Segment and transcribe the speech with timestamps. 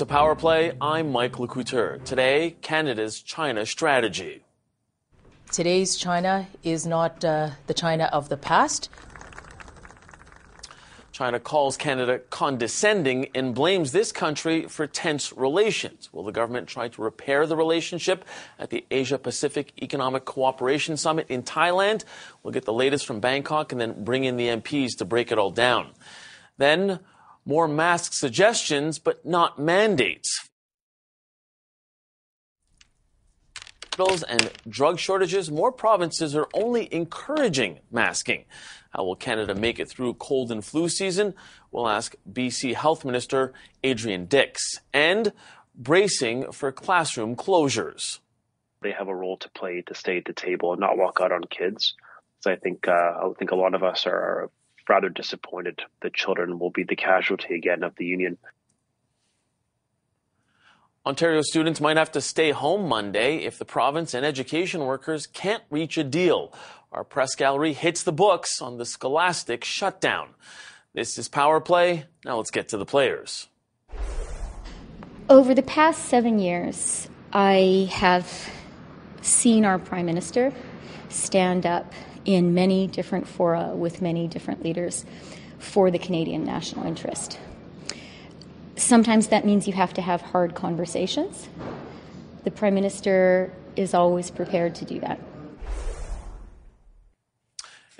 [0.00, 0.72] To Power Play.
[0.80, 2.02] I'm Mike LeCouteur.
[2.06, 4.42] Today, Canada's China strategy.
[5.52, 8.88] Today's China is not uh, the China of the past.
[11.12, 16.08] China calls Canada condescending and blames this country for tense relations.
[16.14, 18.24] Will the government try to repair the relationship
[18.58, 22.04] at the Asia Pacific Economic Cooperation Summit in Thailand?
[22.42, 25.36] We'll get the latest from Bangkok and then bring in the MPs to break it
[25.36, 25.90] all down.
[26.56, 27.00] Then,
[27.44, 30.48] more mask suggestions, but not mandates.
[34.28, 38.46] and drug shortages, more provinces are only encouraging masking.
[38.90, 41.34] How will Canada make it through cold and flu season?
[41.70, 43.52] We'll ask BC Health Minister
[43.84, 44.80] Adrian Dix.
[44.94, 45.32] And
[45.74, 48.18] bracing for classroom closures.
[48.82, 51.32] They have a role to play to stay at the table and not walk out
[51.32, 51.94] on kids.
[52.40, 54.50] So I think uh, I think a lot of us are
[54.90, 58.36] rather disappointed that children will be the casualty again of the union.
[61.06, 65.62] Ontario students might have to stay home Monday if the province and education workers can't
[65.70, 66.52] reach a deal.
[66.90, 70.30] Our press gallery hits the books on the scholastic shutdown.
[70.92, 72.06] This is Power Play.
[72.24, 73.46] Now let's get to the players.
[75.28, 78.26] Over the past seven years, I have
[79.22, 80.52] seen our Prime Minister
[81.08, 85.04] stand up in many different fora with many different leaders
[85.58, 87.38] for the Canadian national interest.
[88.76, 91.48] Sometimes that means you have to have hard conversations.
[92.44, 95.20] The Prime Minister is always prepared to do that.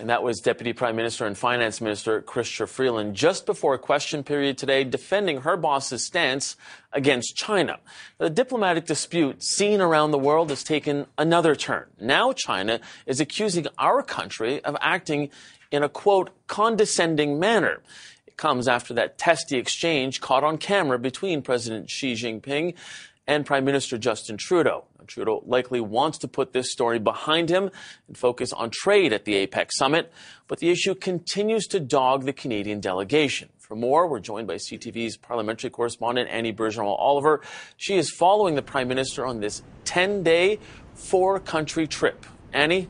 [0.01, 4.25] And that was Deputy Prime Minister and Finance Minister Chrystia Freeland just before a question
[4.25, 6.57] period today defending her boss's stance
[6.91, 7.79] against China.
[8.17, 11.85] The diplomatic dispute seen around the world has taken another turn.
[12.01, 15.29] Now China is accusing our country of acting
[15.71, 17.83] in a quote, condescending manner.
[18.27, 22.73] It comes after that testy exchange caught on camera between President Xi Jinping
[23.27, 24.87] and Prime Minister Justin Trudeau.
[25.11, 27.71] Trudeau likely wants to put this story behind him
[28.09, 30.13] and focus on trade at the APEC summit,
[30.49, 33.51] but the issue continues to dog the Canadian delegation.
[33.59, 37.43] For more, we're joined by CTV's parliamentary correspondent Annie Bergeron Oliver.
[37.77, 40.59] She is following the Prime Minister on this 10 day,
[40.95, 42.27] four country trip.
[42.53, 42.89] Annie?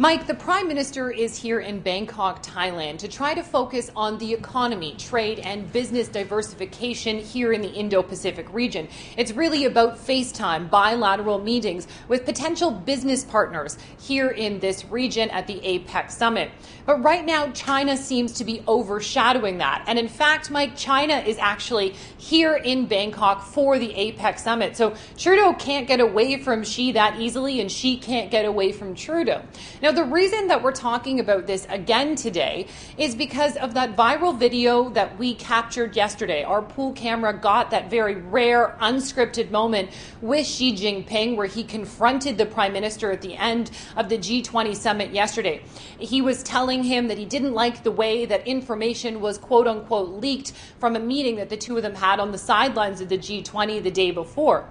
[0.00, 4.32] Mike, the Prime Minister is here in Bangkok, Thailand, to try to focus on the
[4.32, 8.86] economy, trade, and business diversification here in the Indo Pacific region.
[9.16, 15.48] It's really about FaceTime, bilateral meetings with potential business partners here in this region at
[15.48, 16.52] the APEC summit.
[16.86, 19.82] But right now, China seems to be overshadowing that.
[19.88, 24.76] And in fact, Mike, China is actually here in Bangkok for the APEC summit.
[24.76, 28.94] So Trudeau can't get away from Xi that easily, and Xi can't get away from
[28.94, 29.42] Trudeau.
[29.82, 32.66] Now, now, the reason that we're talking about this again today
[32.98, 36.44] is because of that viral video that we captured yesterday.
[36.44, 39.88] Our pool camera got that very rare, unscripted moment
[40.20, 44.76] with Xi Jinping where he confronted the prime minister at the end of the G20
[44.76, 45.62] summit yesterday.
[45.98, 50.20] He was telling him that he didn't like the way that information was quote unquote
[50.20, 53.16] leaked from a meeting that the two of them had on the sidelines of the
[53.16, 54.68] G20 the day before.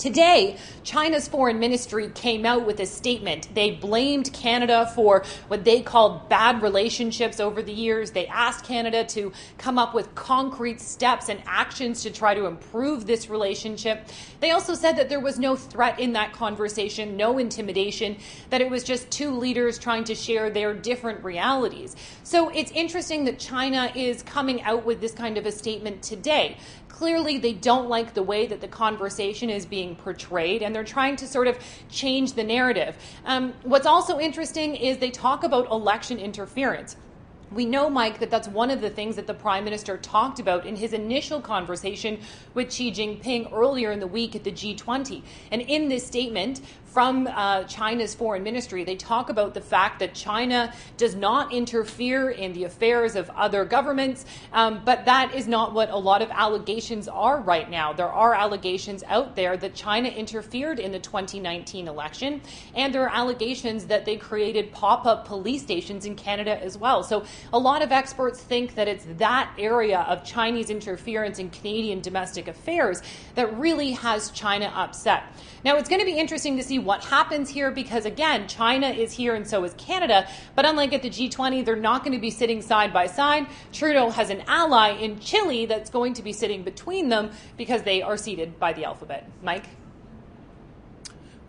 [0.00, 3.54] Today, China's foreign ministry came out with a statement.
[3.54, 8.10] They blamed Canada for what they called bad relationships over the years.
[8.10, 13.04] They asked Canada to come up with concrete steps and actions to try to improve
[13.04, 14.08] this relationship.
[14.40, 18.16] They also said that there was no threat in that conversation, no intimidation,
[18.48, 21.94] that it was just two leaders trying to share their different realities.
[22.22, 26.56] So it's interesting that China is coming out with this kind of a statement today
[26.90, 31.16] clearly they don't like the way that the conversation is being portrayed and they're trying
[31.16, 31.58] to sort of
[31.88, 32.96] change the narrative.
[33.24, 36.96] Um, what's also interesting is they talk about election interference.
[37.52, 40.66] We know, Mike, that that's one of the things that the Prime Minister talked about
[40.66, 42.20] in his initial conversation
[42.54, 45.22] with Xi Jinping earlier in the week at the G20.
[45.50, 46.60] And in this statement,
[46.92, 48.84] from uh, China's foreign ministry.
[48.84, 53.64] They talk about the fact that China does not interfere in the affairs of other
[53.64, 57.92] governments, um, but that is not what a lot of allegations are right now.
[57.92, 62.40] There are allegations out there that China interfered in the 2019 election,
[62.74, 67.04] and there are allegations that they created pop up police stations in Canada as well.
[67.04, 72.00] So a lot of experts think that it's that area of Chinese interference in Canadian
[72.00, 73.00] domestic affairs
[73.36, 75.22] that really has China upset.
[75.64, 79.12] Now, it's going to be interesting to see what happens here because, again, China is
[79.12, 80.28] here and so is Canada.
[80.54, 83.46] But unlike at the G20, they're not going to be sitting side by side.
[83.72, 88.02] Trudeau has an ally in Chile that's going to be sitting between them because they
[88.02, 89.28] are seated by the alphabet.
[89.42, 89.66] Mike?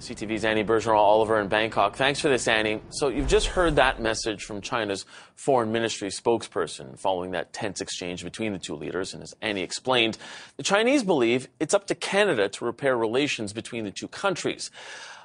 [0.02, 1.96] CTV's Annie Bergeron Oliver in Bangkok.
[1.96, 2.82] Thanks for this, Annie.
[2.90, 5.06] So you've just heard that message from China's
[5.36, 9.14] foreign ministry spokesperson following that tense exchange between the two leaders.
[9.14, 10.18] And as Annie explained,
[10.58, 14.72] the Chinese believe it's up to Canada to repair relations between the two countries.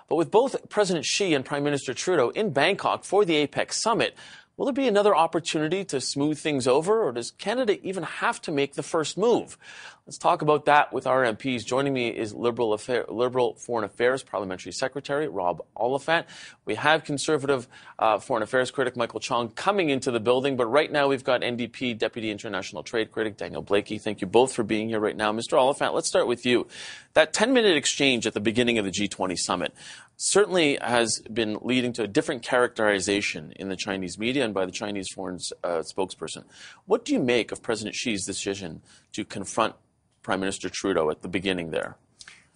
[0.09, 4.15] But with both President Xi and Prime Minister Trudeau in Bangkok for the APEC summit,
[4.57, 8.51] Will there be another opportunity to smooth things over, or does Canada even have to
[8.51, 9.59] make the first move?
[10.07, 11.63] Let's talk about that with our MPs.
[11.63, 16.27] Joining me is Liberal, Affair, Liberal Foreign Affairs Parliamentary Secretary Rob Oliphant.
[16.67, 20.91] We have Conservative uh, Foreign Affairs critic Michael Chong coming into the building, but right
[20.91, 24.01] now we've got NDP Deputy International Trade critic Daniel Blaikie.
[24.01, 25.33] Thank you both for being here right now.
[25.33, 25.57] Mr.
[25.57, 26.67] Oliphant, let's start with you.
[27.15, 29.75] That 10 minute exchange at the beginning of the G20 summit
[30.17, 34.73] certainly has been leading to a different characterization in the Chinese media and by the
[34.73, 36.43] Chinese foreign uh, spokesperson.
[36.87, 39.77] What do you make of President Xi's decision to confront
[40.25, 41.97] Prime Minister Trudeau at the beginning there?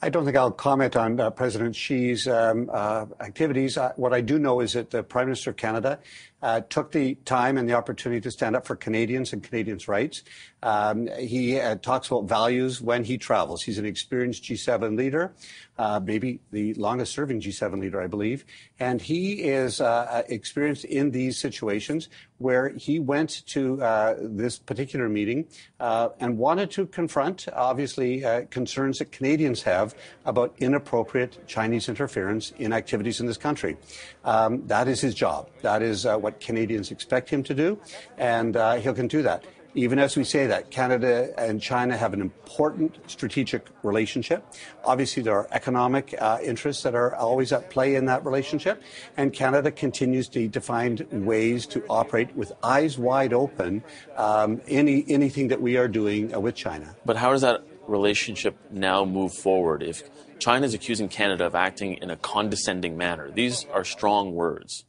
[0.02, 3.76] I don't think I'll comment on uh, President Xi's um, uh, activities.
[3.76, 5.98] Uh, what I do know is that the Prime Minister of Canada
[6.42, 10.22] uh, took the time and the opportunity to stand up for Canadians and Canadians' rights.
[10.62, 13.62] Um, he uh, talks about values when he travels.
[13.62, 15.32] He's an experienced G7 leader,
[15.78, 18.44] uh, maybe the longest serving G7 leader, I believe.
[18.78, 22.08] And he is uh, uh, experienced in these situations
[22.38, 25.46] where he went to uh, this particular meeting
[25.78, 29.94] and wanted to confront, obviously, concerns that Canadians have
[30.24, 33.76] about inappropriate Chinese interference in activities in this country.
[34.24, 35.50] Um, that is his job.
[35.62, 37.78] That is what what Canadians expect him to do,
[38.16, 39.44] and uh, he can do that.
[39.74, 44.44] Even as we say that, Canada and China have an important strategic relationship.
[44.84, 48.82] Obviously, there are economic uh, interests that are always at play in that relationship,
[49.16, 53.84] and Canada continues to, to find ways to operate with eyes wide open
[54.16, 56.96] um, any anything that we are doing uh, with China.
[57.04, 60.02] But how does that relationship now move forward if
[60.40, 63.30] China is accusing Canada of acting in a condescending manner?
[63.30, 64.84] These are strong words.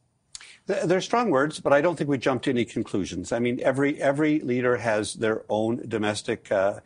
[0.86, 3.32] They're strong words, but I don't think we jump to any conclusions.
[3.32, 6.80] I mean, every every leader has their own domestic uh,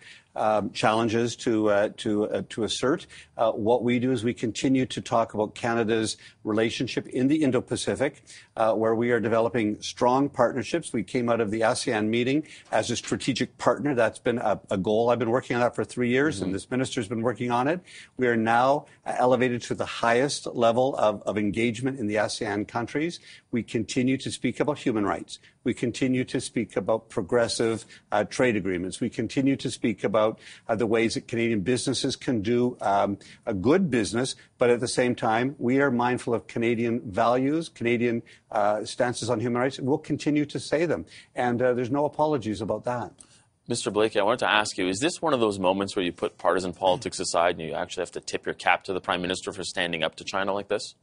[0.74, 3.08] challenges to uh, to uh, to assert.
[3.38, 8.24] Uh, what we do is we continue to talk about Canada's relationship in the Indo-Pacific,
[8.56, 10.94] uh, where we are developing strong partnerships.
[10.94, 13.96] We came out of the ASEAN meeting as a strategic partner.
[13.96, 15.10] That's been a, a goal.
[15.10, 16.46] I've been working on that for three years, mm-hmm.
[16.46, 17.82] and this minister's been working on it.
[18.18, 23.20] We are now elevated to the highest level of, of engagement in the ASEAN countries.
[23.52, 25.40] We continue to speak about human rights.
[25.66, 29.02] We continue to speak about progressive uh, trade agreements.
[29.02, 30.40] We continue to speak about
[30.70, 34.88] uh, the ways that Canadian businesses can do um, a good business, but at the
[34.88, 38.22] same time, we are mindful of Canadian values, Canadian
[38.52, 41.06] uh, stances on human rights, we'll continue to say them.
[41.36, 43.12] And uh, there's no apologies about that.
[43.68, 43.92] Mr.
[43.92, 46.38] Blaikie, I wanted to ask you, is this one of those moments where you put
[46.38, 49.52] partisan politics aside and you actually have to tip your cap to the Prime Minister
[49.52, 50.94] for standing up to China like this?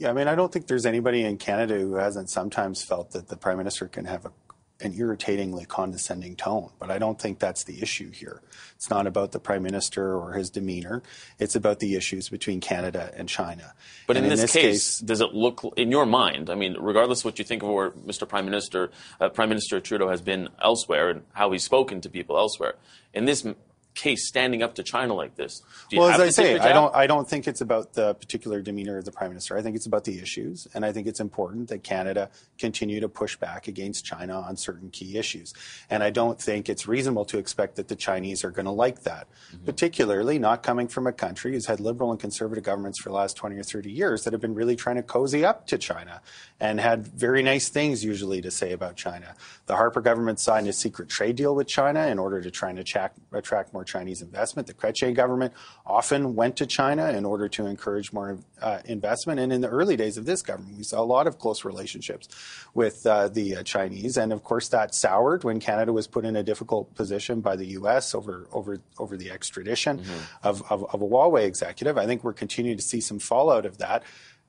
[0.00, 3.28] Yeah, I mean, I don't think there's anybody in Canada who hasn't sometimes felt that
[3.28, 4.32] the prime minister can have a,
[4.80, 8.40] an irritatingly condescending tone, but I don't think that's the issue here.
[8.76, 11.02] It's not about the prime minister or his demeanor.
[11.38, 13.74] It's about the issues between Canada and China.
[14.06, 16.48] But in, in, this, this case, case, does it look in your mind?
[16.48, 18.26] I mean, regardless of what you think of where Mr.
[18.26, 22.38] Prime Minister, uh, Prime Minister Trudeau has been elsewhere and how he's spoken to people
[22.38, 22.76] elsewhere,
[23.12, 23.44] in this
[23.94, 25.62] case standing up to China like this?
[25.92, 26.94] well, as I say, I don't.
[26.94, 29.56] I don't think it's about the particular demeanor of the prime minister.
[29.56, 33.08] I think it's about the issues, and I think it's important that Canada continue to
[33.08, 35.52] push back against China on certain key issues.
[35.88, 39.02] And I don't think it's reasonable to expect that the Chinese are going to like
[39.02, 39.64] that, mm-hmm.
[39.64, 43.36] particularly not coming from a country who's had liberal and conservative governments for the last
[43.36, 46.20] 20 or 30 years that have been really trying to cozy up to China
[46.60, 49.34] and had very nice things usually to say about China.
[49.66, 52.78] The Harper government signed a secret trade deal with China in order to try and
[52.78, 54.68] attract, attract more more Chinese investment.
[54.68, 55.54] The Chrétien government
[55.86, 59.40] often went to China in order to encourage more uh, investment.
[59.40, 62.28] And in the early days of this government, we saw a lot of close relationships
[62.74, 64.18] with uh, the uh, Chinese.
[64.18, 67.68] And of course, that soured when Canada was put in a difficult position by the
[67.80, 68.14] U.S.
[68.14, 70.46] over over over the extradition mm-hmm.
[70.46, 71.96] of, of, of a Huawei executive.
[71.96, 74.02] I think we're continuing to see some fallout of that.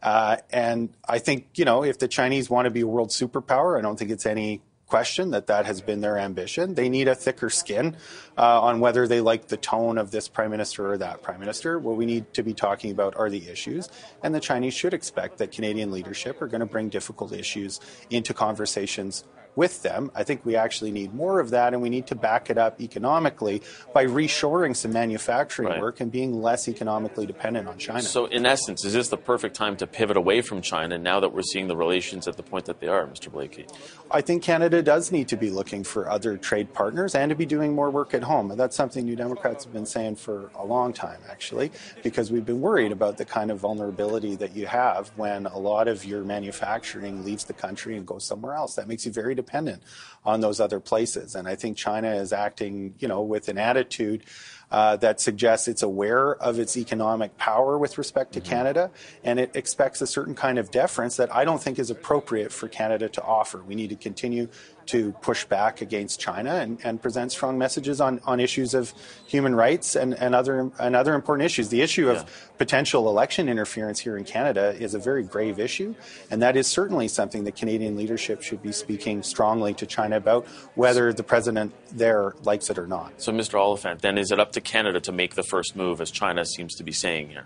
[0.04, 3.78] Uh, and I think, you know, if the Chinese want to be a world superpower,
[3.78, 6.75] I don't think it's any question that that has been their ambition.
[6.75, 7.95] They need a thicker skin
[8.38, 11.79] uh, on whether they like the tone of this prime minister or that prime minister.
[11.79, 13.88] What we need to be talking about are the issues,
[14.21, 17.79] and the Chinese should expect that Canadian leadership are going to bring difficult issues
[18.10, 19.24] into conversations
[19.55, 20.12] with them.
[20.15, 22.79] I think we actually need more of that, and we need to back it up
[22.81, 23.62] economically
[23.93, 25.81] by reshoring some manufacturing right.
[25.81, 28.01] work and being less economically dependent on China.
[28.01, 31.34] So, in essence, is this the perfect time to pivot away from China now that
[31.34, 33.29] we're seeing the relations at the point that they are, Mr.
[33.29, 33.72] Blaikie?
[34.10, 37.46] I think Canada does need to be looking for other trade partners and to be
[37.46, 38.53] doing more work at home.
[38.55, 41.72] That's something New Democrats have been saying for a long time, actually,
[42.03, 45.88] because we've been worried about the kind of vulnerability that you have when a lot
[45.88, 48.75] of your manufacturing leaves the country and goes somewhere else.
[48.75, 49.81] That makes you very dependent
[50.24, 51.36] on those other places.
[51.36, 54.24] And I think China is acting, you know, with an attitude
[54.72, 58.50] uh, that suggests it's aware of its economic power with respect to mm-hmm.
[58.50, 58.92] Canada,
[59.24, 62.70] and it expects a certain kind of deference that I don't think is appropriate for
[62.70, 63.62] Canada to offer.
[63.62, 64.48] We need to continue
[64.88, 68.94] to push back against China and, and present strong messages on, on issues of
[69.28, 71.70] human rights and, and other and other important issues.
[71.70, 72.25] The issue of yeah.
[72.58, 75.96] potential election interference here in Canada is a very grave issue,
[76.30, 80.46] and that is certainly something that Canadian leadership should be speaking strongly to China about,
[80.75, 83.22] whether the president there likes it or not.
[83.22, 83.60] So, Mr.
[83.60, 86.75] Oliphant, then is it up to Canada to make the first move, as China seems
[86.75, 87.46] to be saying here?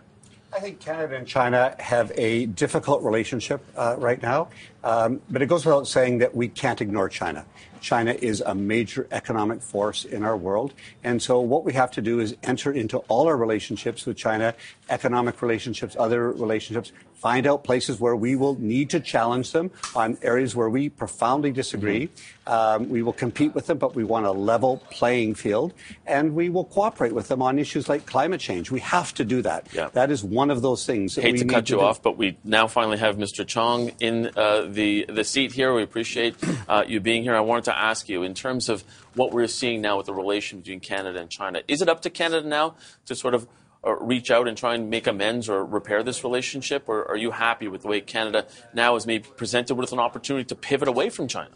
[0.55, 4.48] I think Canada and China have a difficult relationship uh, right now,
[4.86, 7.45] um, but it goes without saying that we can't ignore China.
[7.81, 10.74] China is a major economic force in our world.
[11.03, 14.55] And so what we have to do is enter into all our relationships with China,
[14.89, 20.18] economic relationships, other relationships, find out places where we will need to challenge them on
[20.22, 22.08] areas where we profoundly disagree.
[22.08, 22.54] Mm-hmm.
[22.54, 25.74] Um, we will compete with them, but we want a level playing field,
[26.06, 28.70] and we will cooperate with them on issues like climate change.
[28.70, 29.68] We have to do that.
[29.74, 29.89] Yeah.
[29.94, 31.15] That is one of those things.
[31.15, 33.48] Hate to cut you off, but we now finally have Mr.
[33.48, 35.74] Chong in uh, the the seat here.
[35.74, 36.36] We appreciate
[36.70, 37.36] uh, you being here.
[37.36, 38.84] I wanted to ask you, in terms of
[39.15, 42.10] what we're seeing now with the relation between Canada and China, is it up to
[42.10, 42.75] Canada now
[43.08, 43.48] to sort of
[43.94, 46.88] reach out and try and make amends or repair this relationship?
[46.88, 50.46] Or are you happy with the way Canada now is maybe presented with an opportunity
[50.46, 51.56] to pivot away from China?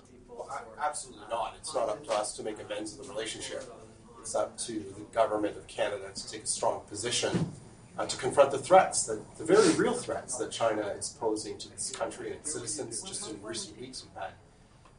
[0.81, 1.55] absolutely not.
[1.57, 3.63] It's not up to us to make amends in the relationship.
[4.19, 7.51] It's up to the government of Canada to take a strong position
[7.97, 11.69] uh, to confront the threats, the, the very real threats that China is posing to
[11.69, 13.01] this country and its citizens.
[13.01, 14.31] Just in recent weeks, we've had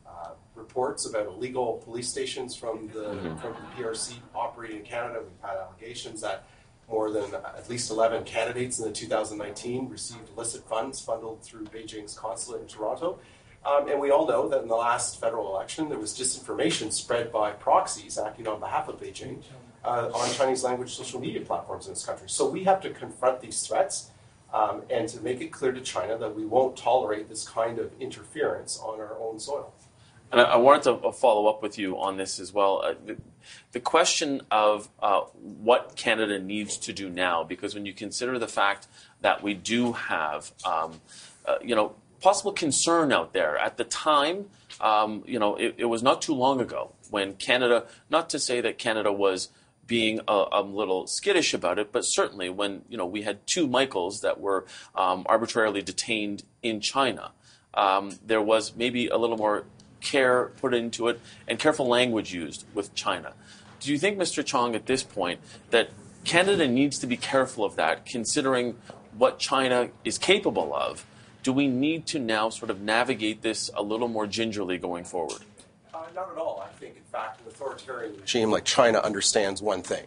[0.07, 3.37] uh, reports about illegal police stations from the, mm-hmm.
[3.39, 5.21] from the PRC operating in Canada.
[5.23, 6.45] We've had allegations that
[6.91, 12.19] more than at least 11 candidates in the 2019 received illicit funds funneled through Beijing's
[12.19, 13.21] consulate in Toronto.
[13.65, 17.31] Um, and we all know that in the last federal election, there was disinformation spread
[17.31, 19.43] by proxies acting on behalf of Beijing
[19.85, 22.29] uh, on Chinese language social media platforms in this country.
[22.29, 24.11] So we have to confront these threats
[24.53, 27.93] um, and to make it clear to China that we won't tolerate this kind of
[28.01, 29.73] interference on our own soil.
[30.33, 32.83] And I, wanted to uh, follow up with you on this as well.
[32.85, 33.17] Uh, the,
[33.73, 38.47] the, question of uh, what Canada needs to do now, because when you consider the
[38.47, 38.87] fact
[39.23, 41.01] that we do have, um,
[41.47, 44.47] uh, you know, possible concern out there at the time,
[44.81, 48.61] um, you know, it, it, was not too long ago when Canada, not to say
[48.61, 49.49] that Canada was
[49.87, 53.67] being a, a, little skittish about it, but certainly when you know we had two
[53.67, 57.33] Michaels that were um, arbitrarily detained in China,
[57.75, 59.65] um, there was maybe a little more
[60.01, 63.33] care put into it and careful language used with China.
[63.81, 64.45] Do you think, Mr.
[64.45, 65.41] Chong, at this point,
[65.71, 65.91] that
[66.25, 68.77] Canada needs to be careful of that, considering
[69.17, 71.07] what China is capable of?
[71.43, 75.41] Do we need to now sort of navigate this a little more gingerly going forward?
[75.93, 76.63] Uh, not at all.
[76.67, 80.05] I think, in fact, an authoritarian regime like China understands one thing,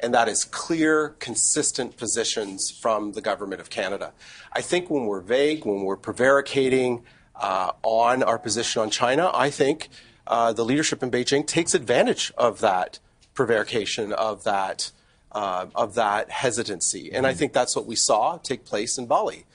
[0.00, 4.12] and that is clear, consistent positions from the government of Canada.
[4.52, 7.04] I think when we're vague, when we're prevaricating,
[7.40, 9.88] on our position on China, I think
[10.26, 12.98] uh, the leadership in Beijing takes advantage of that
[13.34, 14.92] prevarication, of that,
[15.32, 17.10] uh, of that hesitancy.
[17.12, 19.46] And I think that's what we saw take place in Bali.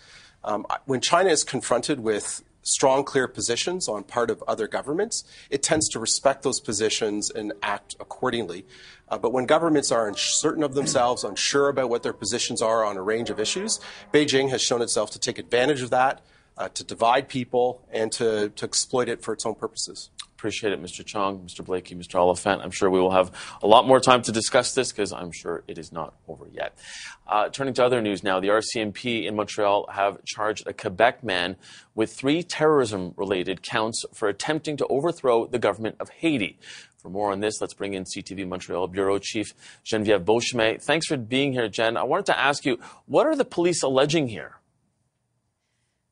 [0.44, 5.62] Um, when China is confronted with strong, clear positions on part of other governments, it
[5.62, 8.66] tends to respect those positions and act accordingly.
[9.08, 12.98] Uh, but when governments are uncertain of themselves, unsure about what their positions are on
[12.98, 13.80] a range of issues,
[14.12, 16.22] Beijing has shown itself to take advantage of that
[16.58, 20.10] uh, to divide people and to, to exploit it for its own purposes.
[20.38, 21.04] Appreciate it, Mr.
[21.04, 21.66] Chong, Mr.
[21.66, 22.20] Blaikie, Mr.
[22.20, 22.62] Oliphant.
[22.62, 23.32] I'm sure we will have
[23.64, 26.78] a lot more time to discuss this because I'm sure it is not over yet.
[27.26, 31.56] Uh, turning to other news now, the RCMP in Montreal have charged a Quebec man
[31.96, 36.60] with three terrorism related counts for attempting to overthrow the government of Haiti.
[36.98, 39.54] For more on this, let's bring in CTV Montreal Bureau Chief
[39.86, 40.82] Geneviève Beauchemin.
[40.82, 41.98] Thanks for being here, Jen.
[41.98, 44.60] I wanted to ask you, what are the police alleging here?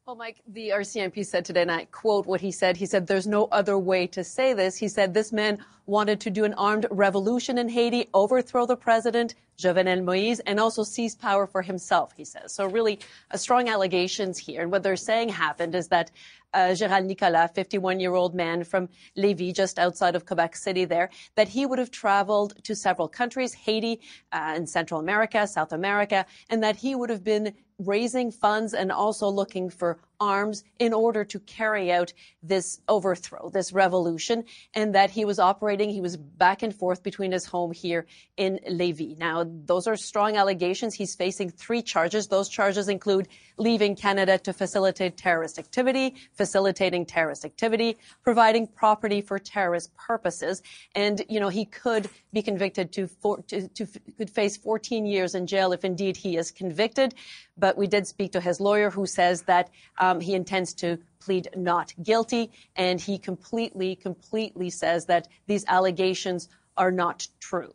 [0.05, 2.75] Well, Mike, the RCMP said today, and I quote what he said.
[2.75, 4.75] He said, There's no other way to say this.
[4.75, 9.33] He said, This man wanted to do an armed revolution in Haiti, overthrow the president,
[9.57, 12.53] Jovenel Moise and also seize power for himself, he says.
[12.53, 12.99] So really
[13.31, 14.61] uh, strong allegations here.
[14.61, 16.11] And what they're saying happened is that
[16.53, 21.09] uh, Gérald Nicolas, 51 year old man from Lévis, just outside of Quebec City there,
[21.35, 26.25] that he would have traveled to several countries, Haiti uh, in Central America, South America,
[26.49, 31.23] and that he would have been raising funds and also looking for arms in order
[31.25, 36.63] to carry out this overthrow, this revolution, and that he was operating, he was back
[36.63, 38.05] and forth between his home here
[38.37, 39.17] in Lévis.
[39.17, 40.93] Now, those are strong allegations.
[40.93, 42.27] He's facing three charges.
[42.27, 43.27] Those charges include
[43.57, 50.61] leaving Canada to facilitate terrorist activity, facilitating terrorist activity, providing property for terrorist purposes.
[50.95, 53.07] And, you know, he could be convicted to,
[53.47, 57.15] to, to could face 14 years in jail if indeed he is convicted.
[57.57, 59.69] But we did speak to his lawyer who says that
[59.99, 62.51] um, he intends to plead not guilty.
[62.75, 67.73] And he completely, completely says that these allegations are not true.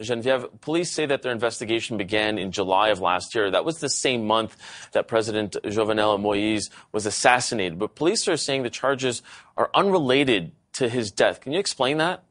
[0.00, 3.50] Genevieve, police say that their investigation began in July of last year.
[3.50, 4.56] That was the same month
[4.92, 7.78] that President Jovenel Moise was assassinated.
[7.78, 9.22] But police are saying the charges
[9.56, 11.40] are unrelated to his death.
[11.40, 12.24] Can you explain that?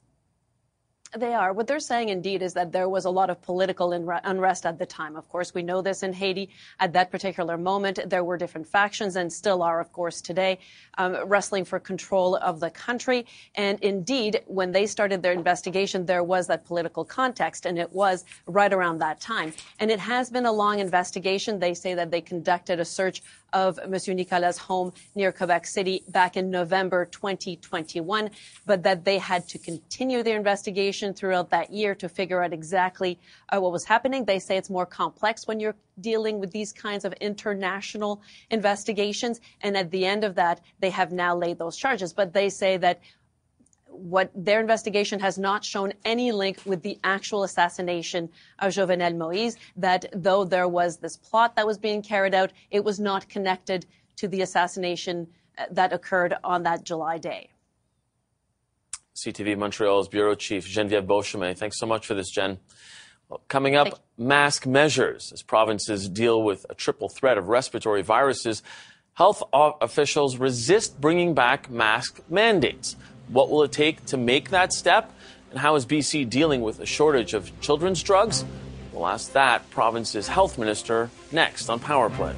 [1.16, 1.54] They are.
[1.54, 4.86] What they're saying, indeed, is that there was a lot of political unrest at the
[4.86, 5.16] time.
[5.16, 6.50] Of course, we know this in Haiti.
[6.80, 10.58] At that particular moment, there were different factions and still are, of course, today,
[10.98, 13.28] um, wrestling for control of the country.
[13.54, 18.26] And indeed, when they started their investigation, there was that political context, and it was
[18.48, 19.54] right around that time.
[19.80, 21.60] And it has been a long investigation.
[21.60, 23.22] They say that they conducted a search
[23.54, 28.32] of Monsieur Nicolas' home near Quebec City back in November 2021,
[28.66, 33.20] but that they had to continue their investigation throughout that year to figure out exactly
[33.50, 34.26] uh, what was happening.
[34.26, 39.42] They say it's more complex when you're dealing with these kinds of international investigations.
[39.62, 42.14] And at the end of that, they have now laid those charges.
[42.14, 43.02] But they say that
[43.88, 48.30] what their investigation has not shown any link with the actual assassination
[48.60, 52.84] of Jovenel Moise, that though there was this plot that was being carried out, it
[52.84, 53.86] was not connected
[54.18, 57.50] to the assassination uh, that occurred on that July day.
[59.16, 61.56] CTV Montreal's bureau chief Geneviève Beauchemin.
[61.56, 62.58] Thanks so much for this, Jen.
[63.30, 68.64] Well, coming up, mask measures as provinces deal with a triple threat of respiratory viruses.
[69.14, 72.96] Health officials resist bringing back mask mandates.
[73.28, 75.14] What will it take to make that step?
[75.52, 78.44] And how is BC dealing with a shortage of children's drugs?
[78.92, 82.36] We'll ask that province's health minister next on Power Play.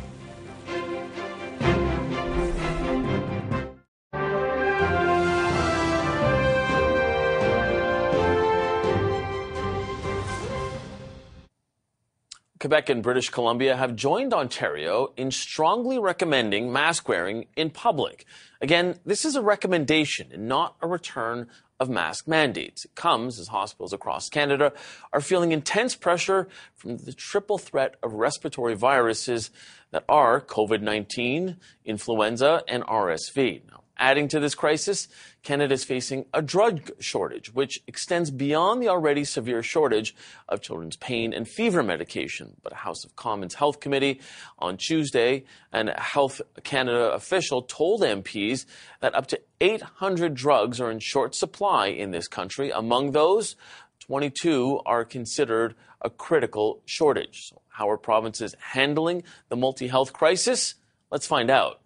[12.65, 18.25] Quebec and British Columbia have joined Ontario in strongly recommending mask wearing in public.
[18.59, 21.47] Again, this is a recommendation and not a return
[21.79, 22.83] of mask mandates.
[22.83, 24.73] It comes as hospitals across Canada
[25.13, 29.51] are feeling intense pressure from the triple threat of respiratory viruses
[29.91, 33.61] that are COVID 19, influenza, and RSV.
[33.69, 35.07] Now, Adding to this crisis,
[35.41, 40.13] Canada is facing a drug shortage, which extends beyond the already severe shortage
[40.49, 42.57] of children's pain and fever medication.
[42.61, 44.19] But a House of Commons Health Committee
[44.59, 48.65] on Tuesday, and a Health Canada official told MPs
[48.99, 52.71] that up to 800 drugs are in short supply in this country.
[52.71, 53.55] Among those,
[54.01, 57.47] 22 are considered a critical shortage.
[57.49, 60.75] So how are provinces handling the multi health crisis?
[61.09, 61.79] Let's find out.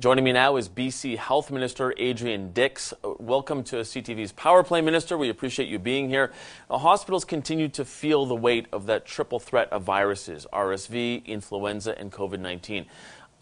[0.00, 2.94] Joining me now is BC Health Minister Adrian Dix.
[3.18, 5.18] Welcome to CTV's Power Play Minister.
[5.18, 6.32] We appreciate you being here.
[6.70, 11.98] The hospitals continue to feel the weight of that triple threat of viruses RSV, influenza,
[11.98, 12.86] and COVID 19.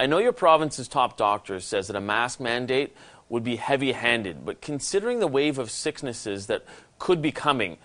[0.00, 2.92] I know your province's top doctor says that a mask mandate
[3.28, 6.64] would be heavy handed, but considering the wave of sicknesses that
[6.98, 7.78] could be coming,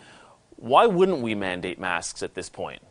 [0.56, 2.82] why wouldn't we mandate masks at this point?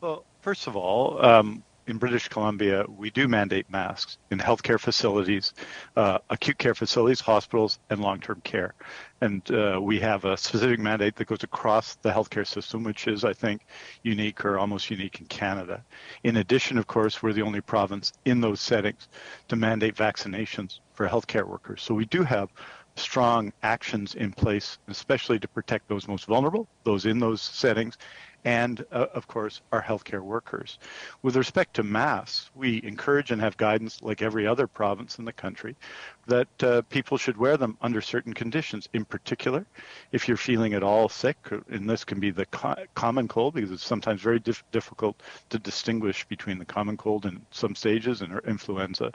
[0.00, 5.54] Well, first of all, um, in British Columbia, we do mandate masks in healthcare facilities,
[5.96, 8.74] uh, acute care facilities, hospitals, and long-term care.
[9.22, 13.24] And uh, we have a specific mandate that goes across the healthcare system, which is,
[13.24, 13.66] I think,
[14.02, 15.82] unique or almost unique in Canada.
[16.24, 19.08] In addition, of course, we're the only province in those settings
[19.48, 21.82] to mandate vaccinations for healthcare workers.
[21.82, 22.50] So we do have
[22.96, 27.96] strong actions in place, especially to protect those most vulnerable, those in those settings,
[28.44, 30.78] and uh, of course our healthcare workers.
[31.22, 35.32] With respect to masks, we encourage and have guidance, like every other province in the
[35.32, 35.76] country,
[36.26, 38.88] that uh, people should wear them under certain conditions.
[38.92, 39.66] In particular,
[40.12, 41.36] if you're feeling at all sick,
[41.70, 45.58] and this can be the co- common cold, because it's sometimes very dif- difficult to
[45.58, 49.10] distinguish between the common cold in some stages and influenza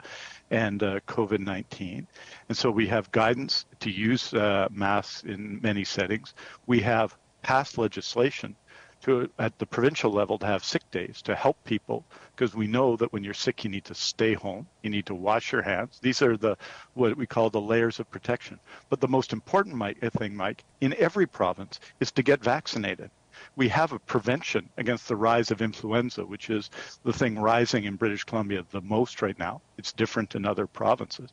[0.50, 2.06] and uh, COVID-19.
[2.48, 6.34] And so we have guidance to use uh, masks in many settings.
[6.66, 8.56] We have passed legislation
[9.04, 12.96] to at the provincial level to have sick days to help people because we know
[12.96, 15.98] that when you're sick you need to stay home you need to wash your hands
[16.00, 16.56] these are the
[16.94, 20.94] what we call the layers of protection but the most important uh, thing mike in
[20.98, 23.10] every province is to get vaccinated
[23.56, 26.70] we have a prevention against the rise of influenza, which is
[27.02, 29.60] the thing rising in British Columbia the most right now.
[29.76, 31.30] It's different in other provinces.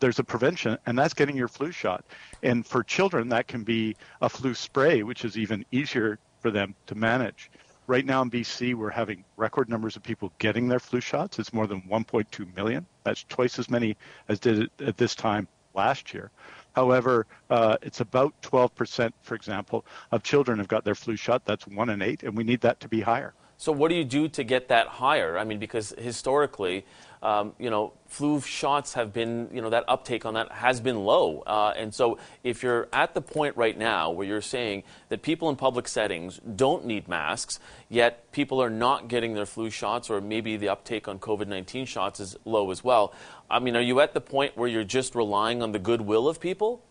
[0.00, 2.04] There's a prevention, and that's getting your flu shot.
[2.42, 6.74] And for children, that can be a flu spray, which is even easier for them
[6.84, 7.50] to manage.
[7.86, 11.38] Right now in BC, we're having record numbers of people getting their flu shots.
[11.38, 12.84] It's more than 1.2 million.
[13.02, 13.96] That's twice as many
[14.28, 16.30] as did it at this time last year.
[16.74, 21.46] However, uh, it's about 12%, for example, of children have got their flu shot.
[21.46, 23.32] That's one in eight, and we need that to be higher.
[23.56, 25.38] So, what do you do to get that higher?
[25.38, 26.84] I mean, because historically,
[27.22, 31.04] um, you know, flu shots have been, you know, that uptake on that has been
[31.04, 31.40] low.
[31.46, 35.48] Uh, and so, if you're at the point right now where you're saying that people
[35.48, 40.20] in public settings don't need masks, yet people are not getting their flu shots, or
[40.20, 43.14] maybe the uptake on COVID 19 shots is low as well,
[43.48, 46.40] I mean, are you at the point where you're just relying on the goodwill of
[46.40, 46.84] people?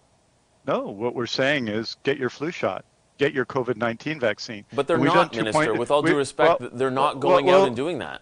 [0.66, 2.86] No, what we're saying is get your flu shot
[3.24, 4.66] get your COVID 19 vaccine.
[4.74, 5.52] But they're not, Minister.
[5.52, 8.22] Point, with all due respect, well, they're not going well, out and doing that.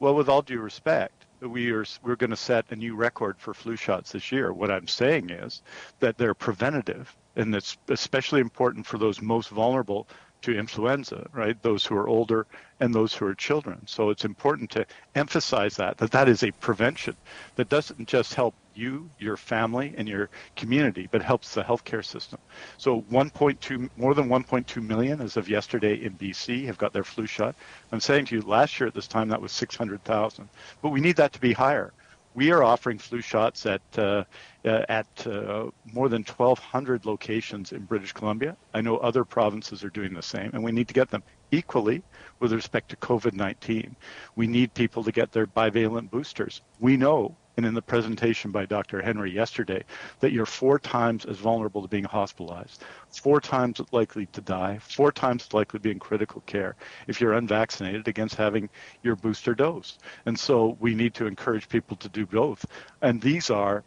[0.00, 3.54] Well, with all due respect, we are we're going to set a new record for
[3.54, 4.52] flu shots this year.
[4.52, 5.62] What I'm saying is
[6.00, 10.08] that they're preventative, and it's especially important for those most vulnerable
[10.42, 11.60] to influenza, right?
[11.62, 12.46] Those who are older
[12.80, 13.86] and those who are children.
[13.86, 17.16] So it's important to emphasize that that that is a prevention
[17.56, 22.38] that doesn't just help you, your family, and your community, but helps the healthcare system.
[22.76, 27.26] So 1.2, more than 1.2 million as of yesterday in BC have got their flu
[27.26, 27.54] shot.
[27.92, 30.48] I'm saying to you, last year at this time that was 600,000,
[30.82, 31.92] but we need that to be higher.
[32.34, 34.22] We are offering flu shots at uh,
[34.64, 38.56] uh, at uh, more than 1,200 locations in British Columbia.
[38.72, 42.02] I know other provinces are doing the same, and we need to get them equally
[42.38, 43.96] with respect to COVID 19.
[44.36, 46.62] We need people to get their bivalent boosters.
[46.78, 49.02] We know and in the presentation by Dr.
[49.02, 49.84] Henry yesterday
[50.20, 55.12] that you're four times as vulnerable to being hospitalized, four times likely to die, four
[55.12, 58.68] times likely to be in critical care if you're unvaccinated against having
[59.02, 59.98] your booster dose.
[60.26, 62.64] And so we need to encourage people to do both.
[63.02, 63.84] And these are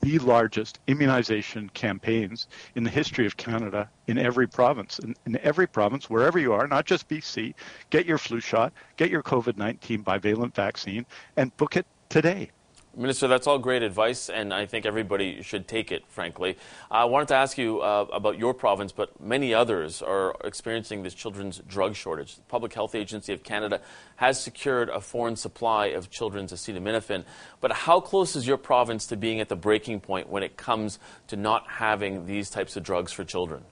[0.00, 4.98] the largest immunization campaigns in the history of Canada in every province.
[4.98, 7.54] In, in, every province, wherever you are, not just BC,
[7.90, 12.50] get your flu shot, get your COVID 19 bivalent vaccine, and book it today.
[12.96, 16.56] Minister, that's all great advice, and I think everybody should take it, frankly.
[16.90, 21.14] I wanted to ask you uh, about your province, but many others are experiencing this
[21.14, 22.36] children's drug shortage.
[22.36, 23.80] The Public Health Agency of Canada
[24.16, 27.24] has secured a foreign supply of children's acetaminophen,
[27.60, 30.98] but how close is your province to being at the breaking point when it comes
[31.26, 33.64] to not having these types of drugs for children?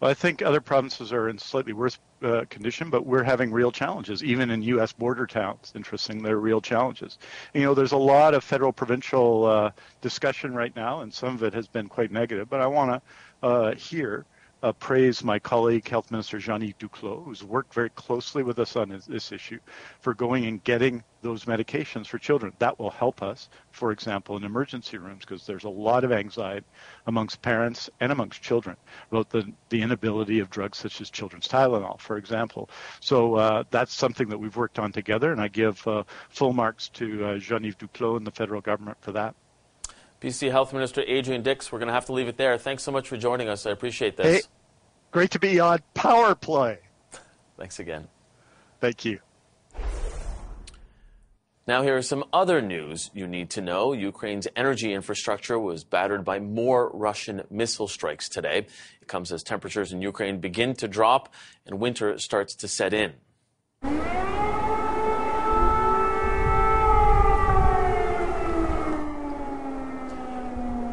[0.00, 3.72] Well, I think other provinces are in slightly worse uh, condition, but we're having real
[3.72, 4.92] challenges, even in U.S.
[4.92, 5.72] border towns.
[5.74, 7.18] Interesting, there are real challenges.
[7.52, 11.42] You know, there's a lot of federal provincial uh, discussion right now, and some of
[11.42, 12.48] it has been quite negative.
[12.48, 13.02] But I want
[13.42, 14.24] to uh, hear
[14.62, 18.88] uh, praise my colleague, Health Minister Jean-Yves Duclos, who's worked very closely with us on
[19.06, 19.58] this issue,
[20.00, 22.52] for going and getting those medications for children.
[22.58, 26.66] That will help us, for example, in emergency rooms, because there's a lot of anxiety
[27.06, 28.76] amongst parents and amongst children
[29.10, 32.68] about the, the inability of drugs such as children's Tylenol, for example.
[33.00, 36.88] So uh, that's something that we've worked on together, and I give uh, full marks
[36.90, 39.34] to uh, Jean-Yves Duclos and the federal government for that.
[40.20, 42.58] BC Health Minister Adrian Dix, we're going to have to leave it there.
[42.58, 43.66] Thanks so much for joining us.
[43.66, 44.44] I appreciate this.
[44.44, 44.48] Hey,
[45.12, 46.78] great to be on Power Play.
[47.56, 48.08] Thanks again.
[48.80, 49.20] Thank you.
[51.68, 53.92] Now, here is some other news you need to know.
[53.92, 58.66] Ukraine's energy infrastructure was battered by more Russian missile strikes today.
[59.02, 61.32] It comes as temperatures in Ukraine begin to drop
[61.66, 63.12] and winter starts to set in.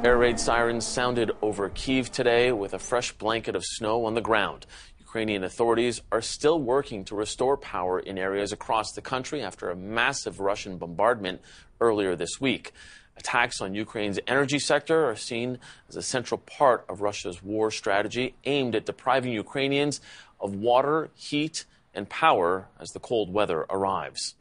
[0.05, 4.21] Air raid sirens sounded over Kiev today with a fresh blanket of snow on the
[4.21, 4.67] ground.
[4.99, 9.75] Ukrainian authorities are still working to restore power in areas across the country after a
[9.75, 11.41] massive Russian bombardment
[11.81, 12.71] earlier this week.
[13.17, 15.57] Attacks on Ukraine's energy sector are seen
[15.89, 20.01] as a central part of Russia's war strategy aimed at depriving Ukrainians
[20.39, 21.65] of water, heat,
[21.95, 24.35] and power as the cold weather arrives.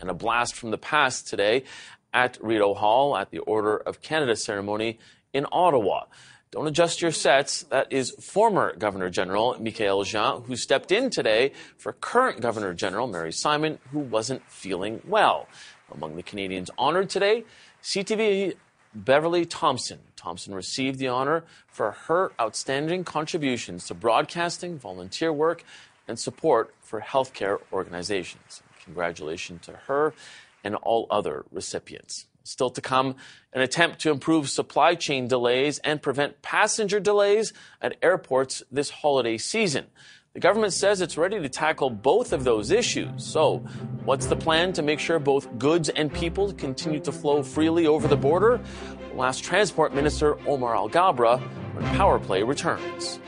[0.00, 1.62] And a blast from the past today
[2.16, 4.98] at Rideau Hall at the Order of Canada ceremony
[5.34, 6.04] in Ottawa.
[6.50, 7.64] Don't adjust your sets.
[7.64, 13.06] That is former Governor General Michaëlle Jean, who stepped in today for current Governor General
[13.06, 15.46] Mary Simon, who wasn't feeling well.
[15.92, 17.44] Among the Canadians honored today,
[17.82, 18.54] CTV
[18.94, 19.98] Beverly Thomson.
[20.16, 25.64] Thomson received the honor for her outstanding contributions to broadcasting, volunteer work,
[26.08, 28.62] and support for healthcare organizations.
[28.84, 30.14] Congratulations to her
[30.64, 32.26] and all other recipients.
[32.42, 33.16] Still to come,
[33.52, 39.36] an attempt to improve supply chain delays and prevent passenger delays at airports this holiday
[39.36, 39.86] season.
[40.36, 43.24] The government says it's ready to tackle both of those issues.
[43.24, 43.60] So,
[44.04, 48.06] what's the plan to make sure both goods and people continue to flow freely over
[48.06, 48.60] the border?
[49.14, 53.18] We'll ask Transport Minister Omar Alghabra when Power Play returns.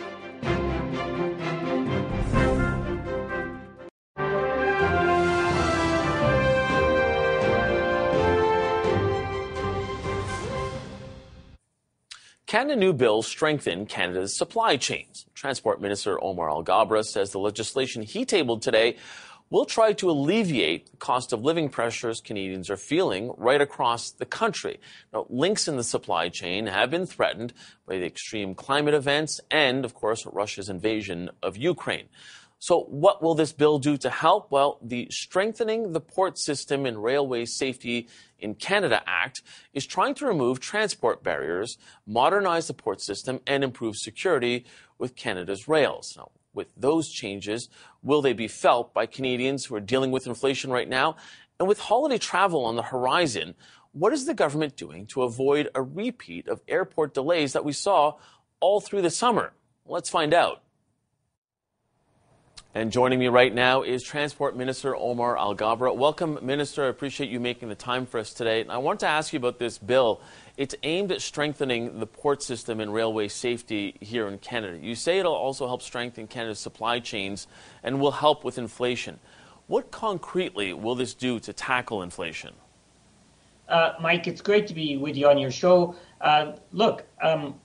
[12.59, 15.27] Can a new bill strengthen Canada's supply chains?
[15.33, 18.97] Transport Minister Omar Alghabra says the legislation he tabled today
[19.49, 24.27] will try to alleviate the cost of living pressures Canadians are feeling right across the
[24.27, 24.81] country.
[25.13, 27.53] Now, links in the supply chain have been threatened
[27.87, 32.09] by the extreme climate events and, of course, Russia's invasion of Ukraine.
[32.61, 34.51] So, what will this bill do to help?
[34.51, 38.09] Well, the Strengthening the Port System and Railway Safety
[38.41, 39.43] in Canada Act
[39.73, 44.65] is trying to remove transport barriers, modernize the port system, and improve security
[44.99, 46.15] with Canada's rails.
[46.17, 47.69] Now, with those changes,
[48.03, 51.15] will they be felt by Canadians who are dealing with inflation right now?
[51.61, 53.55] And with holiday travel on the horizon,
[53.93, 58.15] what is the government doing to avoid a repeat of airport delays that we saw
[58.59, 59.53] all through the summer?
[59.87, 60.63] Let's find out.
[62.79, 65.97] And joining me right now is Transport Minister Omar Alghabra.
[65.97, 66.85] Welcome, Minister.
[66.85, 68.65] I appreciate you making the time for us today.
[68.69, 70.21] I want to ask you about this bill.
[70.57, 74.79] It's aimed at strengthening the port system and railway safety here in Canada.
[74.81, 77.49] You say it'll also help strengthen Canada's supply chains
[77.83, 79.19] and will help with inflation.
[79.67, 82.55] What concretely will this do to tackle inflation?
[83.69, 85.97] Uh, Mike, it's great to be with you on your show.
[86.21, 87.57] Uh, look, um,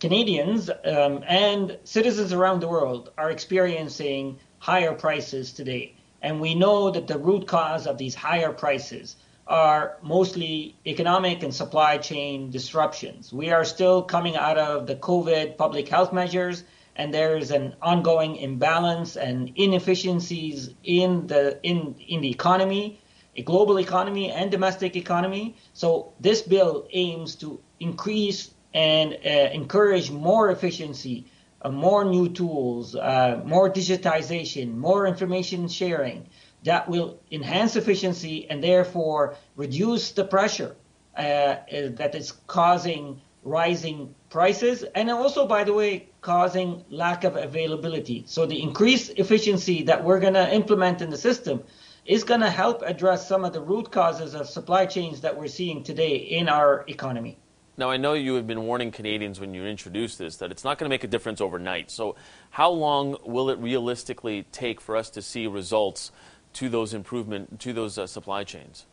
[0.00, 5.92] Canadians um, and citizens around the world are experiencing higher prices today.
[6.22, 9.16] And we know that the root cause of these higher prices
[9.48, 13.32] are mostly economic and supply chain disruptions.
[13.32, 16.62] We are still coming out of the COVID public health measures,
[16.94, 23.00] and there's an ongoing imbalance and inefficiencies in the in in the economy,
[23.34, 25.56] a global economy and domestic economy.
[25.72, 31.26] So this bill aims to increase and uh, encourage more efficiency
[31.70, 36.26] more new tools, uh, more digitization, more information sharing
[36.64, 40.76] that will enhance efficiency and therefore reduce the pressure
[41.16, 47.36] uh, uh, that is causing rising prices and also, by the way, causing lack of
[47.36, 48.22] availability.
[48.26, 51.64] So the increased efficiency that we're going to implement in the system
[52.04, 55.48] is going to help address some of the root causes of supply chains that we're
[55.48, 57.38] seeing today in our economy.
[57.76, 60.78] Now, I know you have been warning Canadians when you introduced this that it's not
[60.78, 61.90] going to make a difference overnight.
[61.90, 62.16] So,
[62.50, 66.12] how long will it realistically take for us to see results
[66.54, 68.84] to those improvement to those uh, supply chains?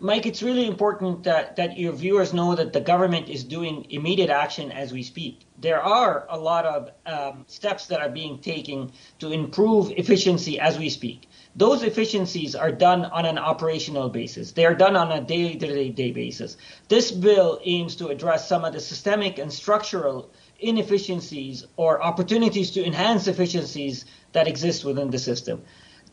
[0.00, 4.30] Mike, it's really important that, that your viewers know that the government is doing immediate
[4.30, 5.46] action as we speak.
[5.62, 10.76] There are a lot of um, steps that are being taken to improve efficiency as
[10.76, 11.28] we speak.
[11.54, 14.50] Those efficiencies are done on an operational basis.
[14.50, 16.56] They are done on a day-to-day basis.
[16.88, 22.84] This bill aims to address some of the systemic and structural inefficiencies or opportunities to
[22.84, 25.62] enhance efficiencies that exist within the system.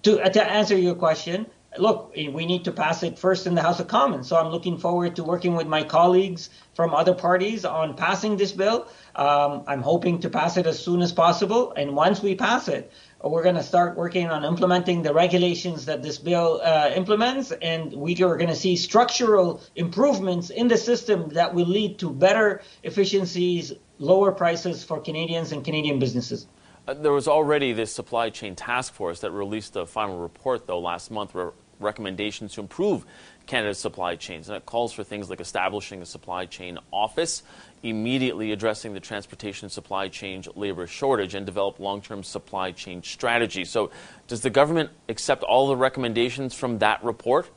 [0.04, 3.80] To, to answer your question, look, we need to pass it first in the House
[3.80, 4.28] of Commons.
[4.28, 8.52] So I'm looking forward to working with my colleagues from other parties on passing this
[8.52, 8.88] bill.
[9.16, 11.74] Um, I'm hoping to pass it as soon as possible.
[11.74, 12.92] And once we pass it,
[13.24, 17.94] we're going to start working on implementing the regulations that this bill uh, implements, and
[17.94, 22.62] we are going to see structural improvements in the system that will lead to better
[22.84, 26.48] efficiencies, lower prices for Canadians and Canadian businesses.
[26.90, 30.80] Uh, there was already this supply chain task force that released a final report, though,
[30.80, 33.06] last month, re- recommendations to improve
[33.46, 34.50] Canada's supply chains.
[34.50, 37.44] And it calls for things like establishing a supply chain office,
[37.84, 43.70] immediately addressing the transportation supply chain labor shortage, and develop long term supply chain strategies.
[43.70, 43.92] So,
[44.26, 47.52] does the government accept all the recommendations from that report?